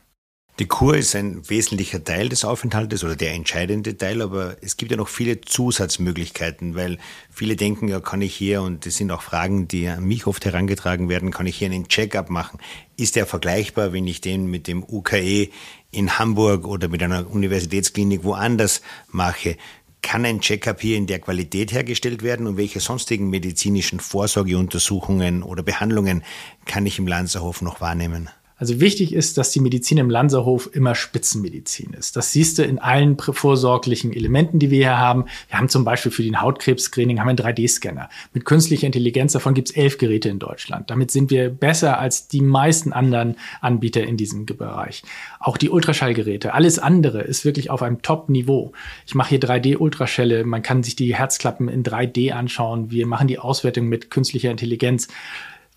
Die 0.58 0.68
Kur 0.68 0.96
ist 0.96 1.18
ein 1.18 1.50
wesentlicher 1.50 2.02
Teil 2.02 2.30
des 2.30 2.46
Aufenthaltes 2.46 3.04
oder 3.04 3.18
der 3.18 3.34
entscheidende 3.34 3.98
Teil, 3.98 4.22
aber 4.22 4.56
es 4.62 4.78
gibt 4.78 4.90
ja 4.90 4.96
noch 4.96 5.10
viele 5.10 5.42
Zusatzmöglichkeiten, 5.42 6.76
weil 6.76 6.98
viele 7.30 7.58
denken, 7.58 7.90
ja, 7.90 8.00
kann 8.00 8.22
ich 8.22 8.34
hier, 8.34 8.62
und 8.62 8.86
das 8.86 8.96
sind 8.96 9.12
auch 9.12 9.22
Fragen, 9.22 9.68
die 9.68 9.90
an 9.90 10.06
mich 10.06 10.28
oft 10.28 10.46
herangetragen 10.46 11.10
werden, 11.10 11.32
kann 11.32 11.46
ich 11.46 11.58
hier 11.58 11.70
einen 11.70 11.90
Check-up 11.90 12.30
machen? 12.30 12.60
Ist 12.96 13.18
der 13.18 13.26
vergleichbar, 13.26 13.92
wenn 13.92 14.08
ich 14.08 14.22
den 14.22 14.46
mit 14.46 14.68
dem 14.68 14.82
UKE 14.82 15.50
in 15.96 16.20
Hamburg 16.20 16.68
oder 16.68 16.88
mit 16.88 17.02
einer 17.02 17.30
Universitätsklinik 17.30 18.24
woanders 18.24 18.82
mache? 19.10 19.58
Kann 20.02 20.26
ein 20.26 20.42
Check-up 20.42 20.82
hier 20.82 20.98
in 20.98 21.08
der 21.08 21.20
Qualität 21.20 21.72
hergestellt 21.72 22.22
werden 22.22 22.46
und 22.46 22.58
welche 22.58 22.80
sonstigen 22.80 23.30
medizinischen 23.30 24.00
Vorsorgeuntersuchungen 24.00 25.42
oder 25.42 25.64
Behandlungen 25.64 26.24
kann 26.66 26.86
ich 26.86 27.00
im 27.00 27.08
Lanzerhof 27.08 27.62
noch 27.62 27.82
wahrnehmen? 27.82 28.30
Also 28.58 28.80
wichtig 28.80 29.14
ist, 29.14 29.38
dass 29.38 29.52
die 29.52 29.60
Medizin 29.60 29.98
im 29.98 30.10
Lanzerhof 30.10 30.70
immer 30.74 30.96
Spitzenmedizin 30.96 31.94
ist. 31.94 32.16
Das 32.16 32.32
siehst 32.32 32.58
du 32.58 32.64
in 32.64 32.80
allen 32.80 33.18
vorsorglichen 33.18 34.14
Elementen, 34.14 34.60
die 34.60 34.72
wir 34.72 34.78
hier 34.78 34.98
haben. 34.98 35.26
Wir 35.50 35.58
haben 35.58 35.68
zum 35.68 35.84
Beispiel 35.84 36.12
für 36.12 36.24
den 36.24 36.40
Hautkrebs-Screening 36.40 37.20
einen 37.20 37.38
3D-Scanner. 37.38 38.08
Mit 38.34 38.46
künstlicher 38.46 38.86
Intelligenz, 38.86 39.34
davon 39.34 39.56
gibt 39.56 39.70
es 39.70 39.76
elf 39.76 39.98
Geräte 39.98 40.30
in 40.30 40.40
Deutschland. 40.40 40.90
Damit 40.90 41.12
sind 41.12 41.32
wir 41.32 41.50
besser 41.50 42.00
als 42.00 42.30
die 42.30 42.40
meisten 42.40 42.94
anderen 42.94 43.36
Anbieter 43.60 44.04
in 44.04 44.16
diesem 44.16 44.46
Bereich. 44.46 45.04
Auch 45.40 45.58
die 45.58 45.70
Ultraschallgeräte, 45.70 46.54
alles 46.54 46.80
andere 46.80 47.22
ist 47.22 47.44
wirklich 47.44 47.70
auf 47.70 47.82
einem 47.82 48.02
Top-Niveau. 48.02 48.72
Ich 49.06 49.16
mache 49.16 49.30
hier 49.30 49.40
3D-Ultraschelle, 49.40 50.46
man 50.46 50.62
kann 50.62 50.82
sich 50.82 50.96
die 50.96 51.14
Herzklappen 51.14 51.68
in 51.68 51.84
3D 51.84 52.32
anschauen. 52.32 52.90
Wir 52.90 53.06
machen 53.06 53.28
die 53.28 53.40
Auswertung 53.40 53.88
mit 53.88 54.10
künstlicher 54.10 54.52
Intelligenz. 54.52 55.10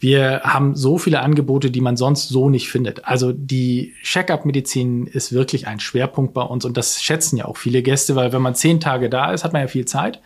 Wir 0.00 0.42
haben 0.44 0.76
so 0.76 0.96
viele 0.96 1.20
Angebote, 1.20 1.72
die 1.72 1.80
man 1.80 1.96
sonst 1.96 2.28
so 2.28 2.48
nicht 2.48 2.68
findet. 2.68 3.04
Also 3.06 3.32
die 3.32 3.94
Check-up-Medizin 4.04 5.08
ist 5.08 5.32
wirklich 5.32 5.66
ein 5.66 5.80
Schwerpunkt 5.80 6.34
bei 6.34 6.42
uns 6.42 6.64
und 6.64 6.76
das 6.76 7.02
schätzen 7.02 7.36
ja 7.36 7.46
auch 7.46 7.56
viele 7.56 7.82
Gäste, 7.82 8.14
weil 8.14 8.32
wenn 8.32 8.42
man 8.42 8.54
zehn 8.54 8.78
Tage 8.78 9.10
da 9.10 9.32
ist, 9.32 9.42
hat 9.42 9.52
man 9.52 9.62
ja 9.62 9.68
viel 9.68 9.86
Zeit. 9.86 10.20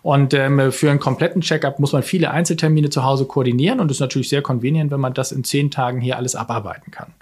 Und 0.00 0.32
ähm, 0.32 0.72
für 0.72 0.90
einen 0.90 1.00
kompletten 1.00 1.42
Check-up 1.42 1.78
muss 1.78 1.92
man 1.92 2.02
viele 2.02 2.30
Einzeltermine 2.30 2.88
zu 2.88 3.04
Hause 3.04 3.26
koordinieren 3.26 3.80
und 3.80 3.90
ist 3.90 4.00
natürlich 4.00 4.30
sehr 4.30 4.40
convenient, 4.40 4.90
wenn 4.90 5.00
man 5.00 5.12
das 5.12 5.30
in 5.32 5.44
zehn 5.44 5.70
Tagen 5.70 6.00
hier 6.00 6.16
alles 6.16 6.34
abarbeiten 6.34 6.90
kann. 6.90 7.12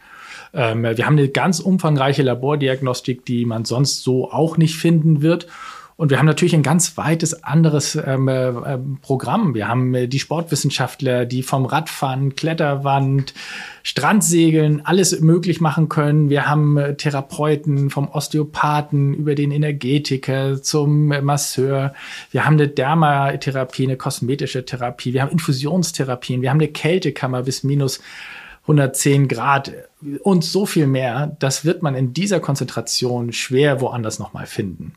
Ähm, 0.54 0.84
wir 0.84 1.06
haben 1.06 1.18
eine 1.18 1.28
ganz 1.28 1.58
umfangreiche 1.58 2.22
Labordiagnostik, 2.22 3.24
die 3.24 3.44
man 3.44 3.64
sonst 3.64 4.04
so 4.04 4.30
auch 4.30 4.56
nicht 4.56 4.76
finden 4.76 5.22
wird. 5.22 5.48
Und 5.98 6.10
wir 6.10 6.18
haben 6.18 6.26
natürlich 6.26 6.54
ein 6.54 6.62
ganz 6.62 6.98
weites 6.98 7.42
anderes 7.42 7.96
ähm, 7.96 8.28
äh, 8.28 8.48
ähm, 8.48 8.98
Programm. 9.00 9.54
Wir 9.54 9.66
haben 9.66 9.94
äh, 9.94 10.08
die 10.08 10.18
Sportwissenschaftler, 10.18 11.24
die 11.24 11.42
vom 11.42 11.64
Radfahren, 11.64 12.36
Kletterwand, 12.36 13.32
Strandsegeln 13.82 14.84
alles 14.84 15.18
möglich 15.20 15.62
machen 15.62 15.88
können. 15.88 16.28
Wir 16.28 16.46
haben 16.46 16.76
äh, 16.76 16.96
Therapeuten 16.96 17.88
vom 17.88 18.08
Osteopathen 18.08 19.14
über 19.14 19.34
den 19.34 19.50
Energetiker 19.50 20.62
zum 20.62 21.12
äh, 21.12 21.22
Masseur. 21.22 21.94
Wir 22.30 22.44
haben 22.44 22.54
eine 22.54 22.68
Dermatherapie, 22.68 23.84
eine 23.84 23.96
kosmetische 23.96 24.66
Therapie. 24.66 25.14
Wir 25.14 25.22
haben 25.22 25.32
Infusionstherapien. 25.32 26.42
Wir 26.42 26.50
haben 26.50 26.60
eine 26.60 26.68
Kältekammer 26.68 27.44
bis 27.44 27.64
minus 27.64 28.02
110 28.64 29.28
Grad 29.28 29.72
und 30.22 30.44
so 30.44 30.66
viel 30.66 30.88
mehr. 30.88 31.34
Das 31.38 31.64
wird 31.64 31.82
man 31.82 31.94
in 31.94 32.12
dieser 32.12 32.40
Konzentration 32.40 33.32
schwer 33.32 33.80
woanders 33.80 34.18
nochmal 34.18 34.44
finden. 34.44 34.92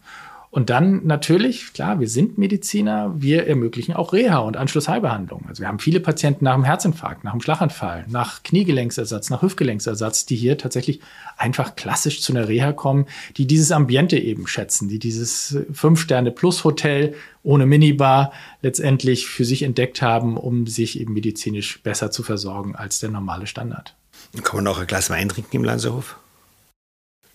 Und 0.52 0.72
dann 0.72 1.06
natürlich, 1.06 1.74
klar, 1.74 2.00
wir 2.00 2.10
sind 2.10 2.40
Mediziner, 2.40 3.14
wir 3.16 3.46
ermöglichen 3.46 3.94
auch 3.94 4.14
Reha 4.14 4.40
und 4.40 4.58
Anschlussheilbehandlung. 4.58 5.46
Also 5.48 5.62
wir 5.62 5.68
haben 5.68 5.78
viele 5.78 6.00
Patienten 6.00 6.46
nach 6.46 6.56
dem 6.56 6.64
Herzinfarkt, 6.64 7.24
nach 7.24 7.34
dem 7.34 7.42
Schlaganfall, 7.42 8.06
nach 8.08 8.42
Kniegelenksersatz, 8.42 9.30
nach 9.30 9.44
Hüftgelenksersatz, 9.44 10.26
die 10.26 10.36
hier 10.36 10.58
tatsächlich 10.58 11.02
einfach 11.38 11.76
klassisch 11.76 12.22
zu 12.22 12.34
einer 12.34 12.48
Reha 12.48 12.74
kommen, 12.74 13.06
die 13.38 13.46
dieses 13.46 13.72
Ambiente 13.72 14.18
eben 14.18 14.48
schätzen, 14.48 14.90
die 14.90 14.98
dieses 14.98 15.56
Fünf-Sterne-Plus-Hotel 15.72 17.14
ohne 17.44 17.68
Minibar 17.68 18.34
letztendlich 18.64 19.28
für 19.28 19.46
sich 19.46 19.62
entdeckt 19.62 20.02
haben, 20.02 20.36
um 20.36 20.66
sich 20.66 21.00
eben 21.00 21.14
medizinisch 21.14 21.84
besser 21.84 22.10
zu 22.10 22.24
versorgen 22.24 22.76
als 22.76 23.00
der 23.00 23.12
normale 23.12 23.46
Standard. 23.46 23.96
Kann 24.44 24.64
man 24.64 24.68
auch 24.68 24.80
ein 24.80 24.88
Glas 24.88 25.12
Wein 25.12 25.30
trinken 25.30 25.58
im 25.58 25.64
Lanzerhof? 25.64 26.18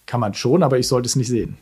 Kann 0.07 0.21
man 0.21 0.35
schon, 0.35 0.65
aber 0.65 0.81
ich 0.81 0.89
sollte 0.89 1.07
es 1.07 1.17
nicht 1.17 1.29
sehen. 1.29 1.57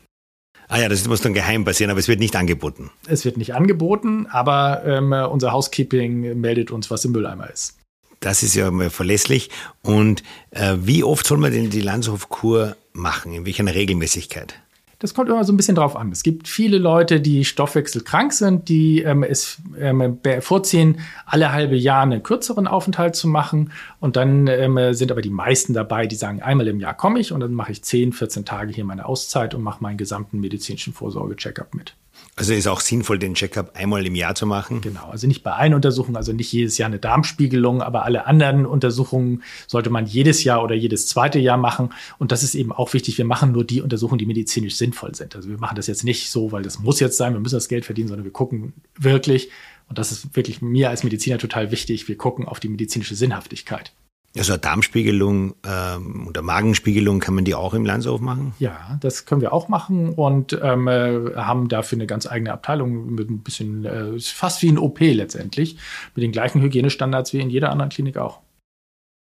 Ah 0.73 0.79
ja, 0.79 0.89
das 0.89 1.07
muss 1.07 1.21
dann 1.21 1.35
geheim 1.35 1.67
passieren, 1.67 1.91
aber 1.91 2.01
es 2.01 2.09
wird 2.09 2.19
nicht 2.19 2.35
angeboten. 2.35 2.91
Es 3.07 3.27
wird 3.27 3.37
nicht 3.37 3.55
angeboten, 3.55 4.27
aber 4.31 4.83
ähm, 4.87 5.13
unser 5.13 5.53
Housekeeping 5.53 6.41
meldet 6.41 6.71
uns, 6.71 6.91
was 6.91 7.05
im 7.05 7.13
Mülleimer 7.13 7.51
ist. 7.51 7.77
Das 8.21 8.43
ist 8.43 8.55
ja 8.55 8.71
mal 8.71 8.89
verlässlich. 8.89 9.51
Und 9.83 10.23
äh, 10.51 10.77
wie 10.81 11.05
oft 11.05 11.27
soll 11.27 11.37
man 11.37 11.53
denn 11.53 11.69
die 11.69 11.83
Landshofkur 11.83 12.75
machen? 12.95 13.35
In 13.35 13.45
welcher 13.45 13.67
Regelmäßigkeit? 13.67 14.55
Das 15.03 15.15
kommt 15.15 15.29
immer 15.29 15.43
so 15.43 15.53
ein 15.53 15.57
bisschen 15.57 15.75
drauf 15.75 15.97
an. 15.97 16.13
Es 16.13 16.23
gibt 16.23 16.47
viele 16.47 16.79
Leute, 16.79 17.21
die 17.21 17.45
stoffwechselkrank 17.45 18.33
sind, 18.33 18.69
die 18.69 19.03
ähm, 19.03 19.25
es 19.25 19.61
ähm, 19.77 20.21
vorziehen, 20.39 21.01
alle 21.27 21.53
halbe 21.53 21.75
Jahr 21.75 22.05
einen 22.05 22.23
kürzeren 22.23 22.69
Aufenthalt 22.69 23.17
zu 23.17 23.27
machen. 23.27 23.73
Und 23.99 24.15
dann 24.15 24.47
ähm, 24.47 24.95
sind 24.95 25.11
aber 25.11 25.21
die 25.21 25.31
meisten 25.31 25.75
dabei, 25.75 26.07
die 26.07 26.15
sagen, 26.15 26.41
einmal 26.41 26.69
im 26.69 26.79
Jahr 26.79 26.97
komme 26.97 27.19
ich 27.19 27.33
und 27.33 27.41
dann 27.41 27.53
mache 27.53 27.73
ich 27.73 27.83
10, 27.83 28.13
14 28.13 28.45
Tage 28.45 28.73
hier 28.73 28.85
meine 28.85 29.05
Auszeit 29.05 29.57
und 29.57 29.63
mache 29.65 29.83
meinen 29.83 29.97
gesamten 29.97 30.39
medizinischen 30.39 30.93
Vorsorge-Checkup 30.93 31.75
mit. 31.75 31.97
Also 32.35 32.55
ist 32.55 32.67
auch 32.67 32.81
sinnvoll, 32.81 33.19
den 33.19 33.35
Checkup 33.35 33.77
einmal 33.77 34.07
im 34.07 34.15
Jahr 34.15 34.35
zu 34.35 34.47
machen? 34.47 34.81
Genau, 34.81 35.11
also 35.11 35.27
nicht 35.27 35.43
bei 35.43 35.53
allen 35.53 35.75
Untersuchungen, 35.75 36.17
also 36.17 36.33
nicht 36.33 36.51
jedes 36.51 36.79
Jahr 36.79 36.87
eine 36.87 36.99
Darmspiegelung, 36.99 37.83
aber 37.83 38.05
alle 38.05 38.27
anderen 38.27 38.65
Untersuchungen 38.65 39.43
sollte 39.67 39.91
man 39.91 40.07
jedes 40.07 40.43
Jahr 40.43 40.63
oder 40.65 40.75
jedes 40.75 41.07
zweite 41.07 41.39
Jahr 41.39 41.59
machen. 41.59 41.93
Und 42.19 42.33
das 42.33 42.43
ist 42.43 42.55
eben 42.55 42.73
auch 42.73 42.95
wichtig, 42.95 43.19
wir 43.19 43.27
machen 43.27 43.53
nur 43.53 43.65
die 43.65 43.83
Untersuchungen, 43.83 44.19
die 44.19 44.25
medizinisch 44.25 44.77
sinnvoll 44.77 45.15
sind. 45.15 45.37
Also 45.37 45.51
wir 45.51 45.59
machen 45.59 45.77
das 45.77 45.89
jetzt 45.89 46.05
nicht 46.05 46.31
so, 46.31 46.53
weil 46.53 46.63
das 46.63 46.79
muss 46.79 47.01
jetzt 47.01 47.19
sein, 47.19 47.35
wir 47.35 47.41
müssen 47.41 47.57
das 47.57 47.69
Geld 47.69 47.85
verdienen, 47.85 48.09
sondern 48.09 48.25
wir 48.25 48.33
gucken 48.33 48.73
wirklich, 48.99 49.51
und 49.91 49.99
das 49.99 50.11
ist 50.11 50.35
wirklich 50.35 50.63
mir 50.63 50.89
als 50.89 51.05
Mediziner 51.05 51.37
total 51.37 51.71
wichtig, 51.71 52.09
wir 52.09 52.17
gucken 52.17 52.49
auf 52.49 52.61
die 52.61 52.69
medizinische 52.69 53.15
Sinnhaftigkeit. 53.15 53.93
Also 54.37 54.53
eine 54.55 54.61
Darmspiegelung 54.61 55.55
ähm, 55.67 56.27
oder 56.27 56.41
Magenspiegelung, 56.41 57.21
kann 57.21 57.35
man 57.35 57.45
die 57.45 57.55
auch 57.55 57.75
im 57.75 57.85
Landshof 57.85 58.21
machen? 58.21 58.55
Ja, 58.59 58.99
das 59.01 59.27
können 59.27 59.43
wir 59.43 59.53
auch 59.53 59.69
machen 59.69 60.15
und 60.15 60.59
ähm, 60.63 60.89
äh, 60.89 61.35
haben 61.37 61.69
dafür 61.69 61.97
eine 61.97 62.07
ganz 62.07 62.27
eigene 62.27 62.53
Abteilung 62.53 63.15
mit 63.15 63.29
ein 63.29 63.41
bisschen, 63.41 63.85
äh, 63.85 64.19
fast 64.21 64.63
wie 64.63 64.71
ein 64.71 64.79
OP 64.79 65.01
letztendlich, 65.01 65.77
mit 66.15 66.23
den 66.23 66.33
gleichen 66.33 66.63
Hygienestandards 66.63 67.35
wie 67.35 67.41
in 67.41 67.51
jeder 67.51 67.71
anderen 67.71 67.91
Klinik 67.91 68.17
auch. 68.17 68.41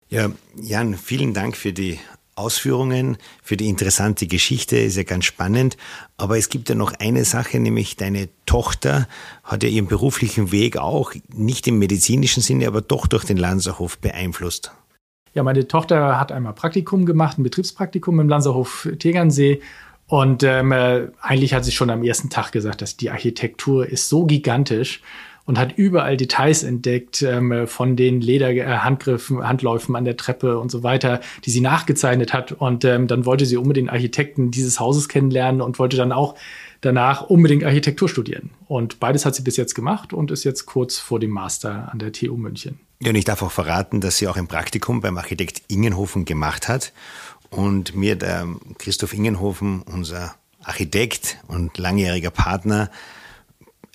Ja, 0.08 0.30
Jan, 0.60 0.94
vielen 0.94 1.34
Dank 1.34 1.56
für 1.56 1.72
die 1.72 1.98
Ausführungen, 2.36 3.16
für 3.42 3.56
die 3.56 3.68
interessante 3.68 4.26
Geschichte, 4.26 4.76
ist 4.76 4.96
ja 4.96 5.04
ganz 5.04 5.24
spannend. 5.24 5.76
Aber 6.16 6.36
es 6.36 6.50
gibt 6.50 6.68
ja 6.68 6.74
noch 6.74 6.92
eine 6.92 7.24
Sache, 7.24 7.58
nämlich 7.58 7.96
deine 7.96 8.28
Tochter 8.44 9.08
hat 9.42 9.62
ja 9.62 9.68
ihren 9.68 9.86
beruflichen 9.86 10.52
Weg 10.52 10.76
auch 10.76 11.12
nicht 11.32 11.66
im 11.66 11.78
medizinischen 11.78 12.42
Sinne, 12.42 12.66
aber 12.66 12.82
doch 12.82 13.06
durch 13.06 13.24
den 13.24 13.38
Lanzerhof 13.38 13.98
beeinflusst. 13.98 14.72
Ja, 15.36 15.42
meine 15.42 15.68
Tochter 15.68 16.18
hat 16.18 16.32
einmal 16.32 16.54
Praktikum 16.54 17.04
gemacht, 17.04 17.38
ein 17.38 17.42
Betriebspraktikum 17.42 18.18
im 18.20 18.28
Lanzerhof 18.30 18.88
Tegernsee. 18.98 19.60
Und 20.06 20.42
ähm, 20.42 20.72
äh, 20.72 21.08
eigentlich 21.20 21.52
hat 21.52 21.62
sie 21.62 21.72
schon 21.72 21.90
am 21.90 22.02
ersten 22.02 22.30
Tag 22.30 22.52
gesagt, 22.52 22.80
dass 22.80 22.96
die 22.96 23.10
Architektur 23.10 23.86
ist 23.86 24.08
so 24.08 24.24
gigantisch 24.24 25.02
und 25.44 25.58
hat 25.58 25.76
überall 25.76 26.16
Details 26.16 26.62
entdeckt 26.62 27.20
ähm, 27.20 27.66
von 27.66 27.96
den 27.96 28.22
Lederhandgriffen, 28.22 29.40
äh, 29.40 29.42
Handläufen 29.42 29.94
an 29.94 30.06
der 30.06 30.16
Treppe 30.16 30.58
und 30.58 30.70
so 30.70 30.82
weiter, 30.82 31.20
die 31.44 31.50
sie 31.50 31.60
nachgezeichnet 31.60 32.32
hat. 32.32 32.52
Und 32.52 32.86
ähm, 32.86 33.06
dann 33.06 33.26
wollte 33.26 33.44
sie 33.44 33.58
unbedingt 33.58 33.90
Architekten 33.90 34.50
dieses 34.50 34.80
Hauses 34.80 35.06
kennenlernen 35.06 35.60
und 35.60 35.78
wollte 35.78 35.98
dann 35.98 36.12
auch 36.12 36.34
danach 36.80 37.22
unbedingt 37.22 37.64
Architektur 37.64 38.08
studieren. 38.08 38.50
Und 38.68 39.00
beides 39.00 39.24
hat 39.24 39.34
sie 39.34 39.42
bis 39.42 39.56
jetzt 39.56 39.74
gemacht 39.74 40.12
und 40.12 40.30
ist 40.30 40.44
jetzt 40.44 40.66
kurz 40.66 40.98
vor 40.98 41.20
dem 41.20 41.30
Master 41.30 41.90
an 41.92 41.98
der 41.98 42.12
TU 42.12 42.36
München. 42.36 42.80
Ja, 43.00 43.10
und 43.10 43.16
ich 43.16 43.24
darf 43.24 43.42
auch 43.42 43.52
verraten, 43.52 44.00
dass 44.00 44.18
sie 44.18 44.28
auch 44.28 44.36
ein 44.36 44.48
Praktikum 44.48 45.00
beim 45.00 45.18
Architekt 45.18 45.62
Ingenhofen 45.68 46.24
gemacht 46.24 46.68
hat. 46.68 46.92
Und 47.50 47.94
mir 47.94 48.16
der 48.16 48.46
Christoph 48.78 49.12
Ingenhofen, 49.12 49.82
unser 49.82 50.34
Architekt 50.62 51.38
und 51.46 51.78
langjähriger 51.78 52.30
Partner, 52.30 52.90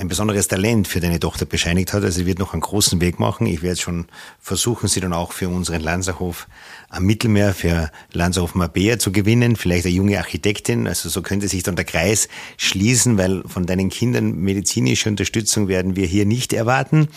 ein 0.02 0.08
besonderes 0.08 0.48
Talent 0.48 0.88
für 0.88 1.00
deine 1.00 1.20
Tochter 1.20 1.46
bescheinigt 1.46 1.94
hat. 1.94 2.04
Also 2.04 2.20
sie 2.20 2.26
wird 2.26 2.40
noch 2.40 2.54
einen 2.54 2.62
großen 2.62 3.00
Weg 3.02 3.20
machen. 3.20 3.46
Ich 3.46 3.62
werde 3.62 3.80
schon 3.80 4.08
versuchen, 4.40 4.88
sie 4.88 5.00
dann 5.00 5.14
auch 5.14 5.32
für 5.32 5.48
unseren 5.48 5.80
Lanzerhof 5.80 6.48
am 6.90 7.06
Mittelmeer, 7.06 7.54
für 7.54 7.92
Lanzerhof 8.12 8.56
Mabea 8.56 8.98
zu 8.98 9.12
gewinnen. 9.12 9.56
Vielleicht 9.56 9.86
eine 9.86 9.94
junge 9.94 10.18
Architektin. 10.18 10.88
Also 10.88 11.08
so 11.08 11.22
könnte 11.22 11.48
sich 11.48 11.62
dann 11.62 11.76
der 11.76 11.86
Kreis 11.86 12.30
schließen, 12.58 13.20
weil 13.20 13.44
von 13.46 13.68
deinen 13.68 13.90
Kindern 13.90 14.34
medizinische 14.38 15.08
Unterstützung 15.08 15.68
werden 15.68 15.96
wir 15.96 16.08
hier 16.08 16.26
nicht 16.26 16.52
erwarten. 16.52 17.08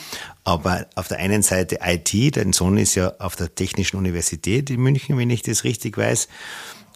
Aber 0.44 0.86
auf 0.94 1.08
der 1.08 1.20
einen 1.20 1.42
Seite 1.42 1.78
IT, 1.82 2.36
dein 2.36 2.52
Sohn 2.52 2.76
ist 2.76 2.96
ja 2.96 3.14
auf 3.18 3.34
der 3.34 3.54
Technischen 3.54 3.96
Universität 3.96 4.68
in 4.68 4.82
München, 4.82 5.16
wenn 5.16 5.30
ich 5.30 5.40
das 5.40 5.64
richtig 5.64 5.96
weiß. 5.96 6.28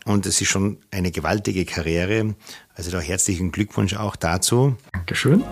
Und 0.04 0.26
es 0.26 0.40
ist 0.40 0.48
schon 0.48 0.78
eine 0.90 1.10
gewaltige 1.10 1.64
Karriere. 1.64 2.34
Also 2.74 2.90
da 2.90 3.00
herzlichen 3.00 3.52
Glückwunsch 3.52 3.94
auch 3.94 4.16
dazu. 4.16 4.76
Dankeschön. 4.92 5.44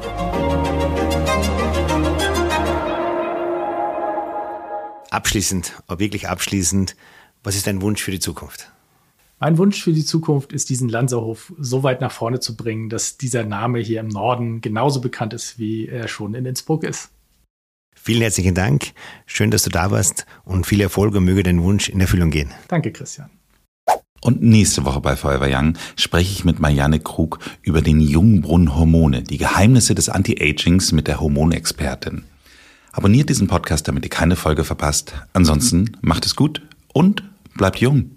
Abschließend, 5.10 5.72
aber 5.86 5.98
wirklich 5.98 6.28
abschließend, 6.28 6.96
was 7.42 7.56
ist 7.56 7.66
dein 7.66 7.80
Wunsch 7.80 8.02
für 8.02 8.10
die 8.10 8.20
Zukunft? 8.20 8.70
Mein 9.38 9.58
Wunsch 9.58 9.82
für 9.82 9.92
die 9.92 10.04
Zukunft 10.04 10.52
ist, 10.52 10.70
diesen 10.70 10.88
Lanzerhof 10.88 11.52
so 11.58 11.82
weit 11.82 12.00
nach 12.00 12.12
vorne 12.12 12.40
zu 12.40 12.56
bringen, 12.56 12.88
dass 12.88 13.18
dieser 13.18 13.44
Name 13.44 13.80
hier 13.80 14.00
im 14.00 14.08
Norden 14.08 14.62
genauso 14.62 15.00
bekannt 15.00 15.34
ist, 15.34 15.58
wie 15.58 15.88
er 15.88 16.08
schon 16.08 16.34
in 16.34 16.46
Innsbruck 16.46 16.84
ist. 16.84 17.10
Vielen 17.94 18.22
herzlichen 18.22 18.54
Dank. 18.54 18.92
Schön, 19.26 19.50
dass 19.50 19.64
du 19.64 19.70
da 19.70 19.90
warst 19.90 20.26
und 20.44 20.66
viel 20.66 20.80
Erfolg 20.80 21.14
und 21.14 21.24
möge 21.24 21.42
dein 21.42 21.62
Wunsch 21.62 21.88
in 21.88 22.00
Erfüllung 22.00 22.30
gehen. 22.30 22.52
Danke, 22.68 22.92
Christian. 22.92 23.30
Und 24.20 24.42
nächste 24.42 24.84
Woche 24.84 25.00
bei 25.00 25.16
Forever 25.16 25.48
Young 25.50 25.74
spreche 25.96 26.32
ich 26.32 26.44
mit 26.44 26.58
Marianne 26.58 27.00
Krug 27.00 27.38
über 27.62 27.82
den 27.82 28.00
Jungbrunnen 28.00 28.74
Hormone, 28.74 29.22
die 29.22 29.38
Geheimnisse 29.38 29.94
des 29.94 30.08
Anti-Agings 30.08 30.92
mit 30.92 31.06
der 31.06 31.20
Hormonexpertin. 31.20 32.24
Abonniert 32.92 33.28
diesen 33.28 33.46
Podcast, 33.46 33.88
damit 33.88 34.04
ihr 34.04 34.10
keine 34.10 34.36
Folge 34.36 34.64
verpasst. 34.64 35.14
Ansonsten 35.34 35.96
macht 36.00 36.24
es 36.24 36.34
gut 36.34 36.62
und 36.92 37.22
bleibt 37.54 37.78
jung. 37.78 38.10